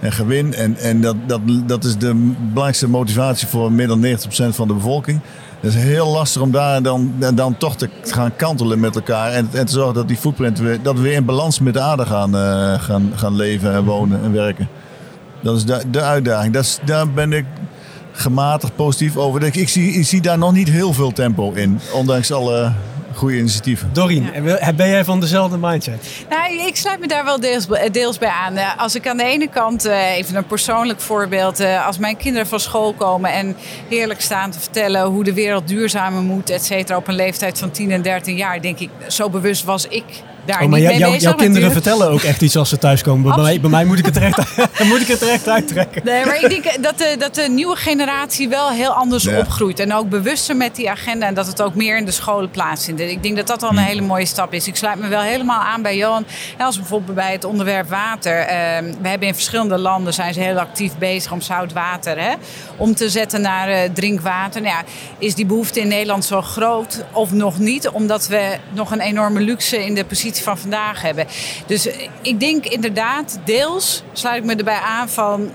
[0.00, 0.54] en gewin.
[0.54, 4.08] En, en dat, dat, dat is de belangrijkste motivatie voor meer dan 90%
[4.48, 5.20] van de bevolking.
[5.60, 9.32] Het is heel lastig om daar dan, dan toch te gaan kantelen met elkaar.
[9.32, 11.80] En, en te zorgen dat die footprint weer, dat we weer in balans met de
[11.80, 14.68] aarde gaan, uh, gaan, gaan leven en wonen en werken.
[15.42, 16.52] Dat is de, de uitdaging.
[16.52, 17.44] Dat is, daar ben ik
[18.12, 19.42] gematigd positief over.
[19.42, 21.80] Ik, ik, zie, ik zie daar nog niet heel veel tempo in.
[21.92, 22.72] Ondanks alle
[23.16, 23.90] goede initiatieven.
[23.92, 24.30] Dorien,
[24.76, 26.24] ben jij van dezelfde mindset?
[26.28, 28.56] Nou, ik sluit me daar wel deels, deels bij aan.
[28.56, 32.16] Eh, als ik aan de ene kant, eh, even een persoonlijk voorbeeld, eh, als mijn
[32.16, 33.56] kinderen van school komen en
[33.88, 37.70] heerlijk staan te vertellen hoe de wereld duurzamer moet, et cetera, op een leeftijd van
[37.70, 40.04] 10 en 13 jaar, denk ik, zo bewust was ik
[40.46, 42.78] daar oh, maar niet mee jou, bezig, Jouw kinderen vertellen ook echt iets als ze
[42.78, 43.34] thuiskomen.
[43.34, 44.38] Bij mij, bij mij moet ik het terecht,
[44.90, 46.04] moet ik het terecht uittrekken.
[46.04, 49.80] Nee, maar ik denk dat de, dat de nieuwe generatie wel heel anders opgroeit.
[49.80, 51.26] En ook bewuster met die agenda.
[51.26, 53.00] En dat het ook meer in de scholen plaatsvindt.
[53.00, 53.86] Ik denk dat dat al een hmm.
[53.86, 54.66] hele mooie stap is.
[54.66, 56.26] Ik sluit me wel helemaal aan bij Johan.
[56.58, 58.38] Als bijvoorbeeld bij het onderwerp water.
[58.38, 62.34] Ehm, we hebben in verschillende landen zijn ze heel actief bezig om zout water hè,
[62.76, 64.62] om te zetten naar uh, drinkwater.
[64.62, 64.82] Nou ja,
[65.18, 67.88] is die behoefte in Nederland zo groot of nog niet?
[67.88, 71.26] Omdat we nog een enorme luxe in de positie van vandaag hebben.
[71.66, 71.88] Dus
[72.22, 75.50] ik denk inderdaad, deels sluit ik me erbij aan van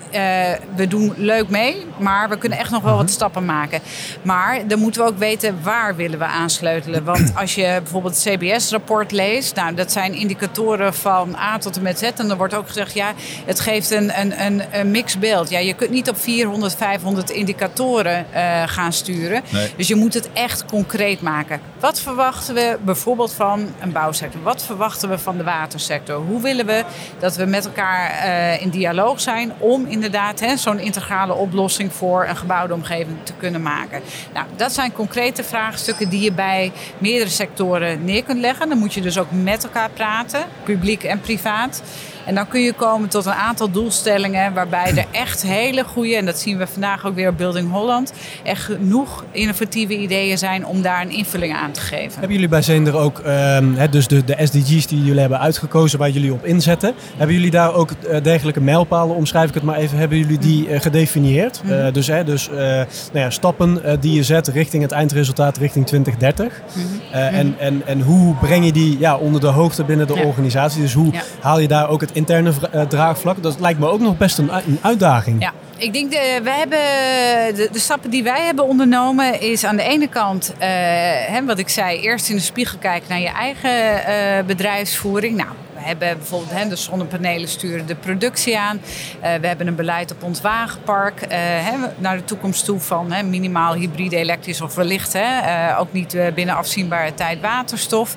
[0.75, 3.13] we doen leuk mee, maar we kunnen echt nog wel wat mhm.
[3.13, 3.81] stappen maken.
[4.21, 7.03] Maar dan moeten we ook weten waar willen we aansleutelen.
[7.03, 11.81] Want als je bijvoorbeeld het CBS-rapport leest, nou, dat zijn indicatoren van A tot en
[11.81, 12.01] met Z.
[12.01, 13.13] En dan wordt ook gezegd, ja,
[13.45, 15.49] het geeft een, een, een, een mixed beeld.
[15.49, 19.43] Ja, je kunt niet op 400, 500 indicatoren uh, gaan sturen.
[19.77, 21.61] Dus je moet het echt concreet maken.
[21.79, 24.41] Wat verwachten we bijvoorbeeld van een bouwsector?
[24.41, 26.15] Wat verwachten we van de watersector?
[26.15, 26.83] Hoe willen we
[27.19, 32.35] dat we met elkaar uh, in dialoog zijn om inderdaad zo'n integrale oplossing voor een
[32.35, 34.01] gebouwde omgeving te kunnen maken?
[34.33, 38.69] Nou, dat zijn concrete vraagstukken die je bij meerdere sectoren neer kunt leggen.
[38.69, 41.81] Dan moet je dus ook met elkaar praten, publiek en privaat.
[42.25, 46.25] En dan kun je komen tot een aantal doelstellingen waarbij er echt hele goede, en
[46.25, 50.81] dat zien we vandaag ook weer op Building Holland, echt genoeg innovatieve ideeën zijn om
[50.81, 52.11] daar een invulling aan te geven.
[52.11, 53.57] Hebben jullie bij Zender ook, uh,
[53.91, 57.73] dus de, de SDG's die jullie hebben uitgekozen waar jullie op inzetten, hebben jullie daar
[57.73, 61.61] ook uh, dergelijke mijlpalen, omschrijf ik het maar even, hebben jullie die uh, gedefinieerd?
[61.63, 61.91] Mm -hmm.
[61.91, 66.61] dus hè, dus nou ja, stappen die je zet richting het eindresultaat richting 2030.
[66.73, 67.21] Mm -hmm.
[67.21, 70.23] en, en, en hoe breng je die ja, onder de hoogte binnen de ja.
[70.23, 70.81] organisatie?
[70.81, 71.21] Dus hoe ja.
[71.39, 73.43] haal je daar ook het interne uh, draagvlak.
[73.43, 75.41] Dat lijkt me ook nog best een, uitdaging.
[75.41, 76.79] Ja, ik denk, de, wij hebben,
[77.71, 80.65] de, stappen die wij hebben ondernomen is aan de ene kant, uh,
[81.27, 85.37] hè, wat ik zei, eerst in de spiegel kijken naar je eigen bedrijfsvoering.
[85.37, 88.75] Nou, we hebben bijvoorbeeld hè, de zonnepanelen sturen de productie aan.
[88.77, 91.21] Uh, we hebben een beleid op ons wagenpark.
[91.21, 95.93] Uh, hè, naar de toekomst toe van hè, minimaal hybride elektrisch of wellicht hè, ook
[95.93, 98.15] niet binnen afzienbare tijd waterstof.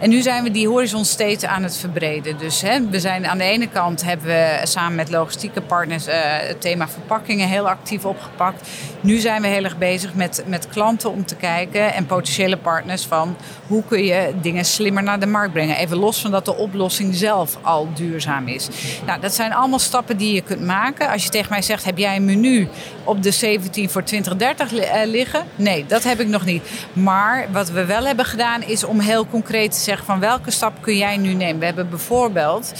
[0.00, 2.38] En nu zijn we die horizon steeds aan het verbreden.
[2.38, 6.60] Dus hè, we zijn aan de ene kant hebben we samen met logistieke partners het
[6.60, 8.68] thema verpakkingen heel actief opgepakt.
[9.00, 13.04] Nu zijn we heel erg bezig met, met klanten om te kijken en potentiële partners
[13.06, 13.36] van
[13.66, 15.76] hoe kun je dingen slimmer naar de markt brengen.
[15.76, 18.68] Even los van dat de oplossing zelf al duurzaam is.
[19.06, 21.08] Nou, dat zijn allemaal stappen die je kunt maken.
[21.10, 22.68] Als je tegen mij zegt, heb jij een menu
[23.04, 25.44] op de 17 voor 2030 eh, liggen?
[25.56, 26.62] Nee, dat heb ik nog niet.
[26.92, 30.72] Maar wat we wel hebben gedaan is om heel concreet te zeggen van welke stap
[30.80, 31.58] kun jij nu nemen.
[31.58, 32.72] We hebben bijvoorbeeld,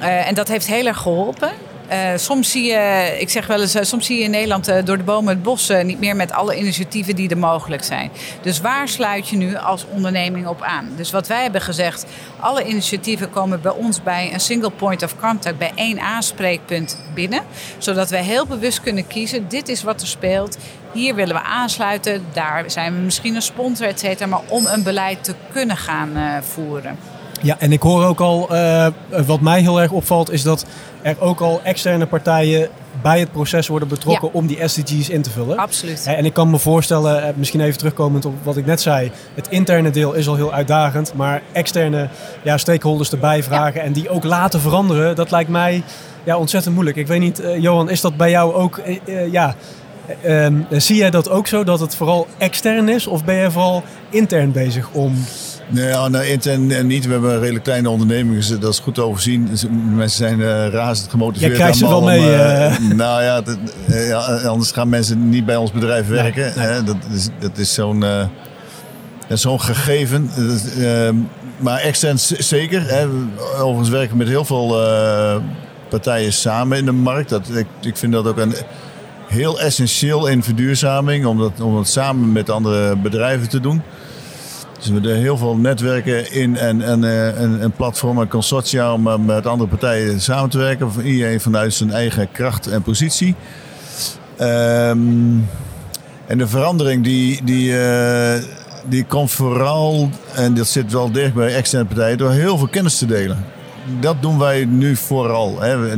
[0.00, 1.50] uh, en dat heeft heel erg geholpen.
[1.92, 4.76] Uh, soms zie je, ik zeg wel eens, uh, soms zie je in Nederland uh,
[4.84, 8.10] door de bomen het bos niet meer met alle initiatieven die er mogelijk zijn.
[8.42, 10.88] Dus waar sluit je nu als onderneming op aan?
[10.96, 12.06] Dus wat wij hebben gezegd,
[12.40, 17.42] alle initiatieven komen bij ons bij een single point of contact, bij één aanspreekpunt binnen.
[17.78, 20.58] Zodat wij heel bewust kunnen kiezen, dit is wat er speelt,
[20.92, 24.82] hier willen we aansluiten, daar zijn we misschien een sponsor, et cetera, maar om een
[24.82, 26.98] beleid te kunnen gaan voeren.
[27.42, 28.48] Ja, en ik hoor ook al,
[29.26, 30.66] wat mij heel erg opvalt, is dat
[31.02, 32.68] er ook al externe partijen
[33.02, 34.38] bij het proces worden betrokken ja.
[34.38, 35.58] om die SDG's in te vullen.
[35.58, 36.06] Absoluut.
[36.06, 39.48] En ik kan me voorstellen, eh, misschien even terugkomend op wat ik net zei, het
[39.48, 42.08] interne deel is al heel uitdagend, maar externe
[42.42, 43.86] ja, stakeholders erbij vragen ja.
[43.86, 45.82] en die ook laten veranderen, dat lijkt mij
[46.24, 46.96] ja, ontzettend moeilijk.
[46.96, 49.54] Ik weet niet, uh, Johan, is dat bij jou ook, uh, ja,
[50.26, 53.82] um, zie jij dat ook zo, dat het vooral extern is, of ben je vooral
[54.10, 55.14] intern bezig om
[55.72, 57.06] Nee, ja, nou, intern niet.
[57.06, 59.46] We hebben een redelijk kleine onderneming, dus dat is goed te overzien.
[59.46, 61.50] Dus mensen zijn uh, razend gemotiveerd.
[61.50, 62.20] Je krijgt ze wel mee.
[62.20, 66.52] Uh, nou ja, dat, ja, anders gaan mensen niet bij ons bedrijf werken.
[66.56, 66.82] Nee, nee.
[66.82, 68.04] Dat is, dat is zo'n
[69.28, 70.30] zo'n gegeven.
[70.80, 71.16] Ehm,
[71.56, 72.88] maar extern zeker.
[72.88, 73.06] Hè.
[73.56, 74.76] Overigens werken we met heel veel
[75.88, 77.28] partijen samen in de markt.
[77.28, 78.54] Dat, ik, ik vind dat ook een
[79.30, 83.82] heel essentieel in verduurzaming, om dat, om dat samen met andere bedrijven te doen.
[84.76, 89.06] Dus we hebben heel veel netwerken in en, en, eh, en, en platformen, consortia om
[89.06, 90.90] eh, met andere partijen samen te werken.
[91.04, 93.34] Iedereen vanuit zijn eigen kracht en positie.
[94.40, 95.48] Um,
[96.26, 98.34] en de verandering die, die, uh,
[98.88, 102.98] die komt vooral, en dat zit wel dicht bij externe partijen, door heel veel kennis
[102.98, 103.44] te delen.
[104.00, 105.60] Dat doen wij nu vooral.
[105.60, 105.92] Hè.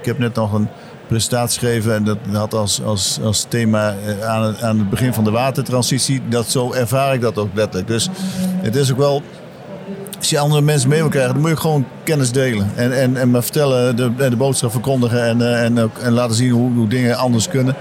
[0.00, 0.68] Ik heb net nog een
[1.12, 1.94] presentatie gegeven.
[1.94, 5.30] En dat had als, als, als thema eh, aan het, aan het begin van de
[5.30, 6.22] watertransitie.
[6.28, 7.86] Dat zo ervaar ik dat ook letterlijk.
[7.86, 8.08] Dus
[8.62, 9.22] het is ook wel
[10.18, 12.70] als je andere mensen mee wil krijgen, dan moet je gewoon kennis delen.
[12.74, 16.50] En, en, en maar vertellen, de, de boodschap verkondigen en, eh, en, en laten zien
[16.50, 17.74] hoe, hoe dingen anders kunnen.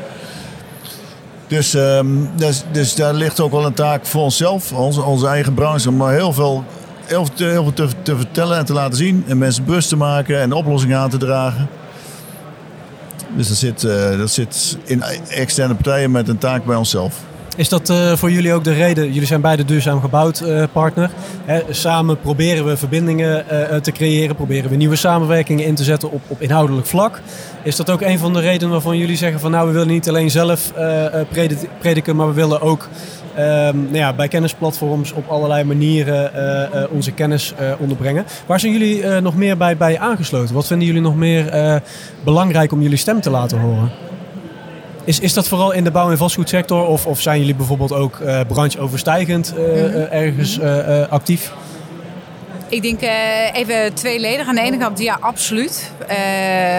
[1.48, 5.54] Dus, um, dus, dus daar ligt ook wel een taak voor onszelf, onze, onze eigen
[5.54, 6.64] branche, om heel veel,
[7.06, 9.24] heel, heel veel te, te vertellen en te laten zien.
[9.28, 11.70] En mensen bewust te maken en oplossingen aan te dragen.
[13.36, 17.20] Dus dat zit, uh, dat zit in externe partijen met een taak bij onszelf.
[17.56, 19.12] Is dat uh, voor jullie ook de reden?
[19.12, 21.10] Jullie zijn beide duurzaam gebouwd uh, partner.
[21.70, 23.46] Samen proberen we verbindingen
[23.82, 27.22] te creëren, proberen we nieuwe samenwerkingen in te zetten op, op inhoudelijk vlak.
[27.64, 30.10] Is dat ook een van de redenen waarvan jullie zeggen van nou we willen niet
[30.10, 30.74] alleen zelf
[31.80, 32.88] prediken, maar we willen ook
[33.74, 38.26] nou ja, bij kennisplatforms op allerlei manieren eh, eh, onze kennis eh, onderbrengen.
[38.46, 40.56] Waar zijn jullie nog meer bij, bij aangesloten?
[40.56, 41.82] Wat vinden jullie nog meer
[42.24, 43.92] belangrijk om jullie stem te laten horen?
[45.04, 48.22] Is, is dat vooral in de bouw- en vastgoedsector of, of zijn jullie bijvoorbeeld ook
[48.48, 50.60] brancheoverstijgend eh, ergens
[51.10, 51.54] actief?
[52.72, 54.48] Ik denk eh, even tweeledig.
[54.48, 55.92] Aan de ene kant, ja, absoluut.
[56.08, 56.18] Eh,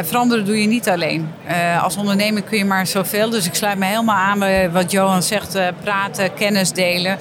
[0.03, 1.31] veranderen doe je niet alleen.
[1.47, 3.31] Eh, als ondernemer kun je maar zoveel.
[3.31, 5.59] Dus ik sluit me helemaal aan bij wat Johan zegt.
[5.83, 7.19] praten, kennis delen.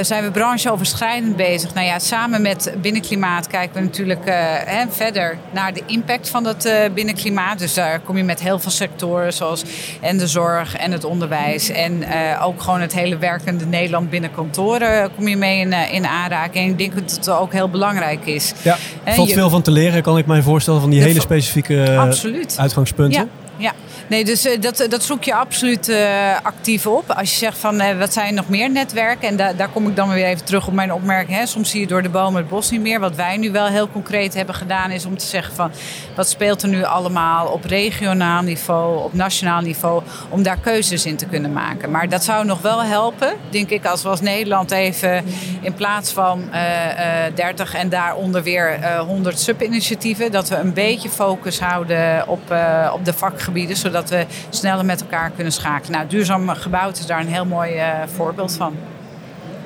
[0.00, 1.74] Zijn we brancheoverschrijdend bezig?
[1.74, 4.24] Nou ja, samen met binnenklimaat kijken we natuurlijk
[4.64, 7.58] hè, verder naar de impact van dat binnenklimaat.
[7.58, 9.62] Dus daar kom je met heel veel sectoren zoals
[10.00, 11.70] en de zorg en het onderwijs.
[11.70, 12.04] En
[12.42, 16.70] ook gewoon het hele werkende Nederland binnen kantoren kom je mee in, in aanraking.
[16.70, 17.85] Ik denk dat het ook heel belangrijk
[18.24, 18.52] is.
[18.62, 21.20] Ja, Hè, valt je- veel van te leren, kan ik mij voorstellen, van die hele
[21.20, 22.54] specifieke eh, Absoluut.
[22.58, 23.20] uitgangspunten.
[23.20, 23.72] Ja, ja.
[24.08, 26.06] Nee, dus eh, dat, dat zoek je absoluut eh,
[26.42, 27.10] actief op.
[27.10, 29.28] Als je zegt van eh, wat zijn nog meer netwerken.
[29.28, 31.38] En da- daar kom ik dan weer even terug op mijn opmerking.
[31.38, 31.46] Hè.
[31.46, 33.00] Soms zie je door de bomen het bos niet meer.
[33.00, 35.70] Wat wij nu wel heel concreet hebben gedaan is om te zeggen van
[36.16, 40.02] wat speelt er nu allemaal op regionaal niveau, op nationaal niveau.
[40.28, 41.90] Om daar keuzes in te kunnen maken.
[41.90, 45.24] Maar dat zou nog wel helpen, denk ik, als we als Nederland even
[45.60, 50.32] in plaats van eh, eh, 30 en daaronder weer eh 100 subinitiatieven.
[50.32, 53.44] Dat we een beetje focus houden op, eh, op de vakgebieden.
[53.76, 55.92] Zodat we sneller met elkaar kunnen schakelen.
[55.98, 58.74] Nou, duurzaam gebouwd is daar een heel mooi eh, voorbeeld van.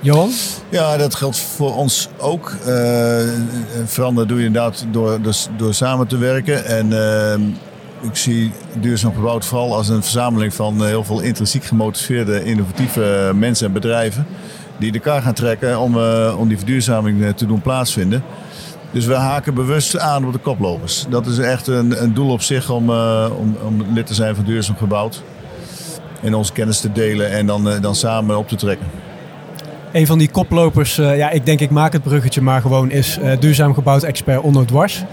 [0.03, 0.31] Johan?
[0.69, 2.57] Ja, dat geldt voor ons ook.
[2.67, 3.23] Eh,
[3.85, 6.65] veranderen doe je inderdaad door, dus door samen te werken.
[6.65, 7.41] En eh,
[8.01, 13.67] ik zie duurzaam gebouwd vooral als een verzameling van heel veel intrinsiek gemotiveerde, innovatieve mensen
[13.67, 14.27] en bedrijven.
[14.79, 18.23] Die de elkaar gaan trekken om, eh, om die verduurzaming te doen plaatsvinden.
[18.93, 21.07] Dus we haken bewust aan op de koplopers.
[21.09, 24.35] Dat is echt een, een doel op zich om, eh, om, om lid te zijn
[24.35, 25.23] van Duurzaam Gebouwd.
[26.23, 28.87] En onze kennis te delen en dan, eh, dan samen op te trekken.
[29.93, 33.19] Een van die koplopers, eh, ja, ik denk ik maak het bruggetje maar gewoon, is
[33.41, 35.05] duurzaam gebouwd expert Onno Dwars.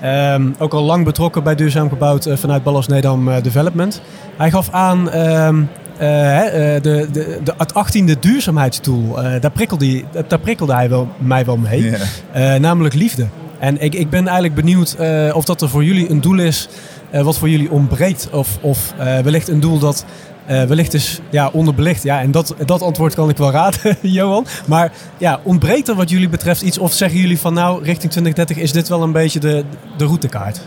[0.00, 4.02] Ehm, ook al lang betrokken bij duurzaam gebouwd vanuit Ballas Nedam Development.
[4.36, 5.62] Hij gaf aan ehm, eh, eh,
[5.98, 7.08] de, de,
[7.44, 9.22] de, het 18e duurzaamheidsdoel.
[9.22, 11.92] eh, daar, prikkelde, hij- daar prikkelde hij wel, mij wel mee.
[12.32, 13.26] Eh, namelijk liefde.
[13.58, 16.68] En ik, ik ben eigenlijk benieuwd eh, of dat er voor jullie een doel is
[17.10, 18.28] eh, wat voor jullie ontbreekt.
[18.32, 20.04] Of, of eh, wellicht een doel dat
[20.46, 22.02] eh, wellicht is ja, onderbelicht.
[22.02, 24.46] Ja, en dat, dat antwoord kan ik wel raden, Johan.
[24.66, 26.78] Maar ja, ontbreekt er wat jullie betreft iets?
[26.78, 29.64] Of zeggen jullie van nou, richting 2030 is dit wel een beetje de,
[29.96, 30.60] de routekaart?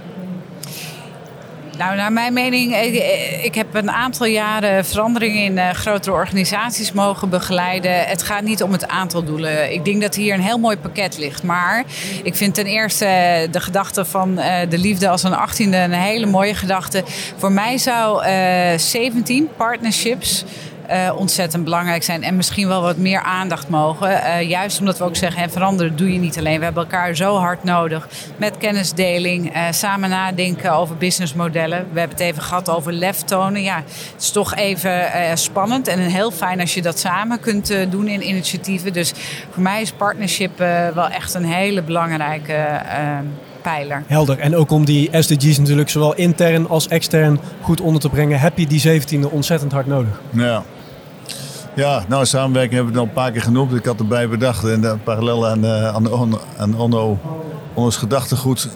[1.77, 6.91] Nou, naar mijn mening, eh, ik heb een aantal jaren veranderingen in eh, grotere organisaties
[6.91, 7.99] mogen begeleiden.
[7.99, 9.73] Het gaat niet om het aantal doelen.
[9.73, 11.43] Ik denk dat hier een heel mooi pakket ligt.
[11.43, 11.83] Maar
[12.23, 15.91] ik vind ten eerste eh, de gedachte van eh, de liefde als een achttiende een
[15.91, 17.03] hele mooie gedachte.
[17.37, 20.43] Voor mij zou eh 17 partnerships
[20.87, 22.23] eh, ontzettend belangrijk zijn.
[22.23, 24.23] En misschien wel wat meer aandacht mogen.
[24.23, 26.57] Eh, juist omdat we ook zeggen, en veranderen doe je niet alleen.
[26.59, 29.53] We hebben elkaar zo hard nodig met kennisdeling.
[29.53, 31.85] eh, samen nadenken over businessmodellen.
[31.91, 33.61] We hebben het even gehad over lef tonen.
[33.63, 35.87] Ja, het is toch even eh, spannend.
[35.87, 38.93] En heel fijn als je dat samen kunt eh, doen in initiatieven.
[38.93, 39.13] Dus
[39.51, 42.65] voor mij is partnership eh, wel echt een hele belangrijke
[43.61, 44.03] pijler.
[44.07, 44.39] Helder.
[44.39, 48.57] En ook om die SDG's natuurlijk zowel intern als extern goed onder te brengen, heb
[48.57, 50.21] je die 17e ontzettend hard nodig.
[50.29, 50.63] Ja.
[51.77, 53.73] Ja, nou, samenwerking hebben we het al een paar keer genoemd.
[53.73, 57.19] Ik had erbij bedacht, en uh, parallel aan, uh, aan, On, aan Onno,
[57.73, 58.69] ons gedachtegoed,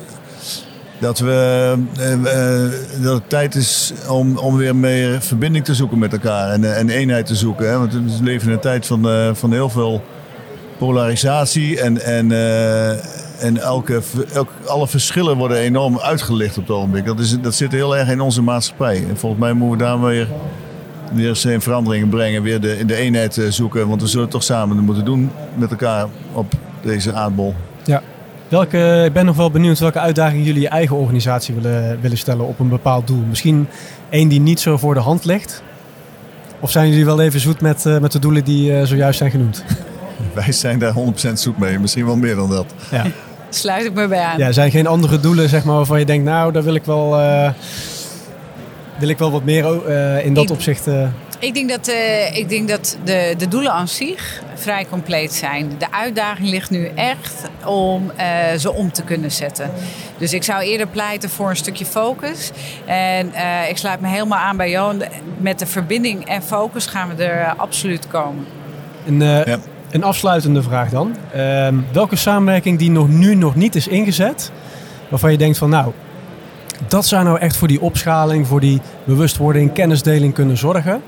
[1.00, 6.14] dat, we, uh, dat het tijd is om, om weer meer verbinding te zoeken met
[6.14, 7.70] elkaar en, en eenheid te zoeken.
[7.70, 7.78] Hè?
[7.78, 10.04] Want we leven in een tijd van, van heel veel
[10.78, 12.32] polarisatie en, en,
[13.40, 14.02] en elke,
[14.34, 17.06] elke, alle verschillen worden enorm uitgelicht op het ogenblik.
[17.06, 19.06] Dat, is, dat zit heel erg in onze maatschappij.
[19.10, 20.28] En volgens mij moeten we daar weer
[21.14, 23.88] weer in veranderingen brengen, weer de, de eenheid zoeken.
[23.88, 27.56] Want we zullen het toch samen moeten doen met elkaar op deze aardbol.
[27.84, 28.02] Ja.
[28.48, 32.48] Welke, ik ben nog wel benieuwd welke uitdagingen jullie je eigen organisatie willen, willen stellen
[32.48, 33.24] op een bepaald doel.
[33.30, 33.68] Misschien
[34.10, 35.64] één die niet zo voor de hand ligt?
[36.60, 39.32] Of zijn jullie wel even zoet met, uh, met de doelen die uh, zojuist zijn
[39.32, 39.64] genoemd?
[40.34, 40.94] Wij zijn daar
[41.30, 42.66] 100% zoet mee, misschien wel meer dan dat.
[42.92, 43.06] Ja.
[43.50, 44.38] Sluit ik me bij aan.
[44.38, 47.20] Ja, zijn geen andere doelen zeg maar, waarvan je denkt, nou, daar wil ik wel...
[47.20, 47.50] Uh,
[49.02, 50.88] wil ik wel wat meer uh, in dat ik, opzicht.
[50.88, 51.08] Uh...
[51.40, 55.72] Ik denk dat, uh, ik denk dat de, de doelen aan zich vrij compleet zijn.
[55.78, 59.72] De uitdaging ligt nu echt om uh, ze om te kunnen zetten.
[60.18, 62.52] Dus ik zou eerder pleiten voor een stukje focus.
[62.86, 65.04] En uh, ik sluit me helemaal aan bij Johan.
[65.38, 68.46] Met de verbinding en focus gaan we er absoluut komen.
[69.06, 69.58] Een, ja.
[69.92, 71.16] een afsluitende vraag dan.
[71.34, 74.52] Ehm, welke samenwerking die nog nu nog niet is ingezet,
[75.10, 75.92] waarvan je denkt van nou,
[76.88, 81.02] dat zou nou echt voor die opschaling, voor die bewustwording, kennisdeling kunnen zorgen.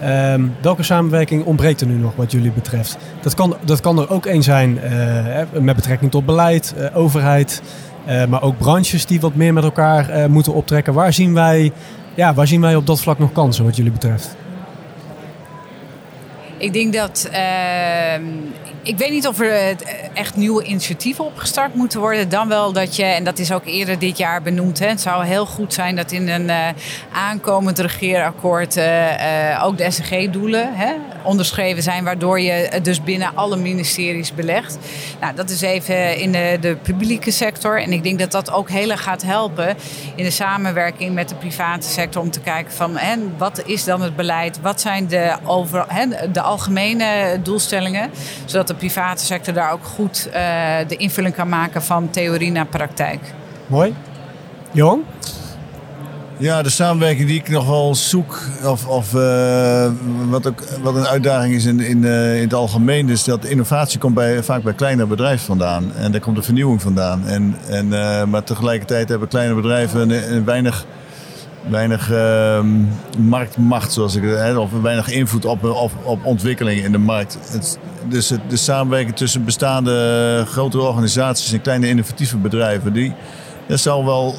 [0.00, 2.98] Ehm, welke samenwerking ontbreekt er nu nog wat jullie betreft?
[3.22, 7.62] Dat kan, dat kan er ook één zijn eh, met betrekking tot beleid, uh, overheid,
[8.08, 10.94] uh, maar ook branches die wat meer met elkaar moeten optrekken.
[10.94, 11.72] Waar zien, wij,
[12.14, 14.36] ja, waar zien wij op dat vlak nog kansen wat jullie betreft?
[16.58, 18.22] Ik denk dat ehm,
[18.88, 19.76] ik weet niet of er eh,
[20.14, 22.28] echt nieuwe initiatieven opgestart moeten worden.
[22.28, 25.24] Dan wel dat je, en dat is ook eerder dit jaar benoemd, hè, het zou
[25.24, 26.66] heel goed zijn dat in een uh,
[27.12, 28.78] aankomend regeerakkoord
[29.62, 30.68] ook de SG-doelen
[31.22, 34.78] onderschreven zijn, waardoor je dus binnen alle ministeries belegt.
[35.20, 37.82] Nou, dat is even in de, de, publieke sector.
[37.82, 39.76] En ik denk dat dat ook heel erg gaat helpen
[40.14, 44.02] in de samenwerking met de private sector om te kijken van hè, wat is dan
[44.02, 48.10] het beleid, wat zijn de, over, hè, de algemene doelstellingen,
[48.44, 50.34] zodat de private sector daar ook goed uh,
[50.88, 53.20] de invulling kan maken van theorie naar praktijk.
[53.66, 53.94] Mooi.
[54.72, 55.04] Johan?
[56.36, 59.90] Ja, de samenwerking die ik nog wel zoek, of, of uh,
[60.28, 63.98] wat, ook, wat een uitdaging is in, in, uh, in het algemeen, is dat innovatie
[63.98, 65.92] komt bij, vaak bij kleinere bedrijven vandaan.
[65.96, 67.26] En daar komt de vernieuwing vandaan.
[67.26, 70.86] En, en, uh, maar tegelijkertijd hebben kleine bedrijven een, een weinig
[71.70, 72.60] weinig uh,
[73.18, 77.38] marktmacht, zoals ik het of weinig invloed op, op, op ontwikkelingen in de markt.
[77.52, 83.14] Het, dus het, de samenwerking tussen bestaande grotere organisaties en kleine innovatieve bedrijven, die,
[83.66, 84.34] dat zal wel.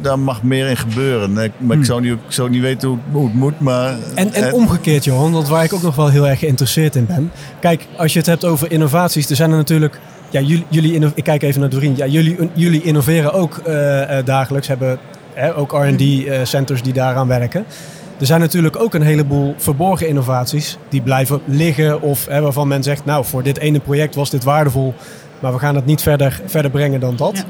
[0.00, 1.32] Daar mag meer in gebeuren.
[1.32, 1.84] Maar ik, hmm.
[1.84, 3.60] zou, niet, ik zou niet weten hoe, hoe het moet.
[3.60, 7.06] Maar en, en omgekeerd, Johan, want waar ik ook nog wel heel erg geïnteresseerd in
[7.06, 7.32] ben.
[7.60, 10.00] Kijk, als je het hebt over innovaties, er zijn er natuurlijk
[10.32, 11.96] ja, jullie, jullie ik kijk even naar Doreen.
[11.96, 14.98] Ja, jullie, jullie innoveren ook uh, uh, dagelijks, hebben
[15.34, 17.64] hè, ook RD-centers eh, die daaraan werken.
[18.22, 22.82] Er zijn natuurlijk ook een heleboel verborgen innovaties die blijven liggen of hè, waarvan men
[22.82, 24.94] zegt, nou voor dit ene project was dit waardevol,
[25.40, 27.44] maar we gaan het niet verder, verder brengen dan dat.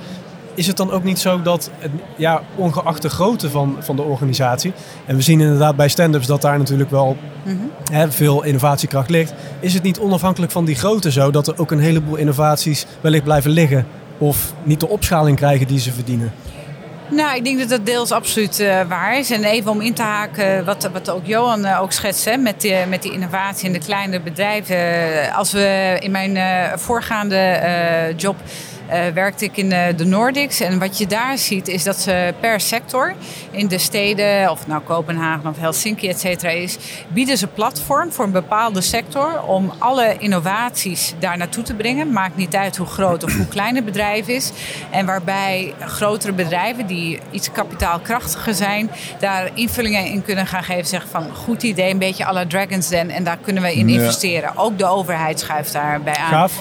[0.55, 1.70] Is het dan ook niet zo dat,
[2.16, 4.72] ja, ongeacht de grootte van, van de organisatie,
[5.07, 7.57] en we zien inderdaad bij stand-ups dat daar natuurlijk wel mhm.
[7.93, 11.70] hè, veel innovatiekracht ligt, is het niet onafhankelijk van die grootte zo dat er ook
[11.70, 13.87] een heleboel innovaties wellicht blijven liggen
[14.18, 16.33] of niet de opschaling krijgen die ze verdienen?
[17.13, 19.31] Nou, ik denk dat dat deels absoluut uh, waar is.
[19.31, 22.61] En even om in te haken wat, wat ook Johan uh, ook schetst hè, met,
[22.61, 24.77] die, met die innovatie in de kleine bedrijven.
[25.33, 28.37] Als we in mijn uh, voorgaande job
[29.14, 30.61] werkte ik in eh, de Nordics.
[30.61, 33.14] En wat je daar ziet is dat ze per sector
[33.51, 36.76] in de steden, of nou Kopenhagen of Helsinki, et cetera, is,
[37.09, 42.12] bieden ze platform voor een bepaalde sector om alle innovaties daar naartoe te brengen.
[42.12, 44.53] Maakt niet uit hoe groot of hoe klein het bedrijf is.
[44.90, 50.86] En waarbij grotere bedrijven die iets kapitaalkrachtiger zijn, daar invullingen in kunnen gaan geven.
[50.86, 53.11] Zeggen van goed idee, een beetje à la Dragons Den.
[53.11, 54.57] En daar kunnen we in investeren.
[54.57, 56.28] Ook de overheid schuift daarbij aan.
[56.28, 56.53] Gaaf.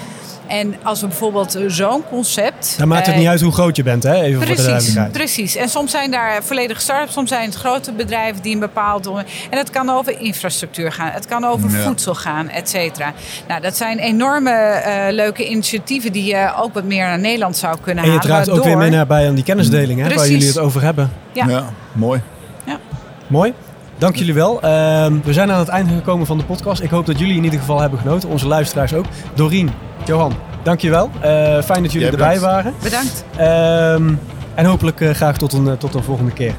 [0.52, 2.76] En als we bijvoorbeeld zo'n concept.
[2.78, 4.22] Dan maakt het niet eh, uit hoe groot je bent, hè?
[4.22, 5.56] Even precies, voor de precies.
[5.56, 9.08] En soms zijn daar volledige start-ups, soms zijn het grote bedrijven die een bepaald.
[9.49, 13.14] En het kan over infrastructuur gaan, het kan over voedsel gaan, et cetera.
[13.47, 17.78] Nou, dat zijn enorme uh, leuke initiatieven die je ook wat meer naar Nederland zou
[17.82, 18.22] kunnen halen.
[18.22, 20.60] En je draagt ook weer mee naar bij aan die kennisdeling, hè, waar jullie het
[20.60, 21.12] over hebben.
[21.32, 22.22] Ja, ja mooi.
[22.64, 22.80] Ja.
[23.28, 23.54] Mooi.
[24.02, 24.62] Dank jullie wel.
[24.62, 26.82] Ehm, we zijn aan het einde gekomen van de podcast.
[26.82, 28.30] Ik hoop dat jullie in ieder geval hebben genoten.
[28.30, 29.06] Onze luisteraars ook.
[29.36, 29.70] Dorien,
[30.06, 30.34] Johan,
[30.64, 31.10] dankjewel.
[31.16, 32.74] Uh, fijn dat jullie erbij waren.
[32.84, 33.26] Bedankt.
[33.38, 34.14] Ehm,
[34.56, 36.54] en hopelijk uh, graag tot een, tot een volgende keer.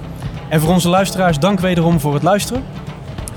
[0.49, 2.63] En voor onze luisteraars, dank wederom voor het luisteren.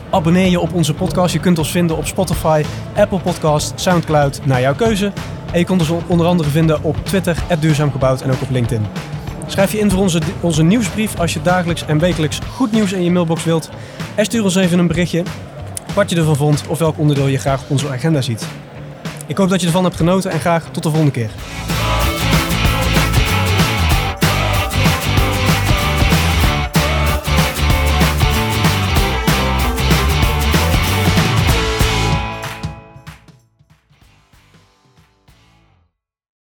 [0.10, 1.34] Abonneer je op onze podcast.
[1.34, 2.64] Je kunt ons vinden op Spotify,
[2.96, 5.12] Apple Podcast, Soundcloud, naar jouw keuze.
[5.52, 8.86] En je kunt ons onder andere vinden op Twitter, Duurzaamgebouwd en ook op LinkedIn.
[9.48, 13.04] Schrijf je in voor onze, onze nieuwsbrief als je dagelijks en wekelijks goed nieuws in
[13.04, 13.70] je mailbox wilt.
[14.16, 15.24] En stuur ons even een berichtje
[15.94, 18.48] wat je ervan vond of welk onderdeel je graag op onze agenda ziet.
[19.28, 21.30] Ik hoop dat je ervan hebt genoten en graag tot de volgende keer.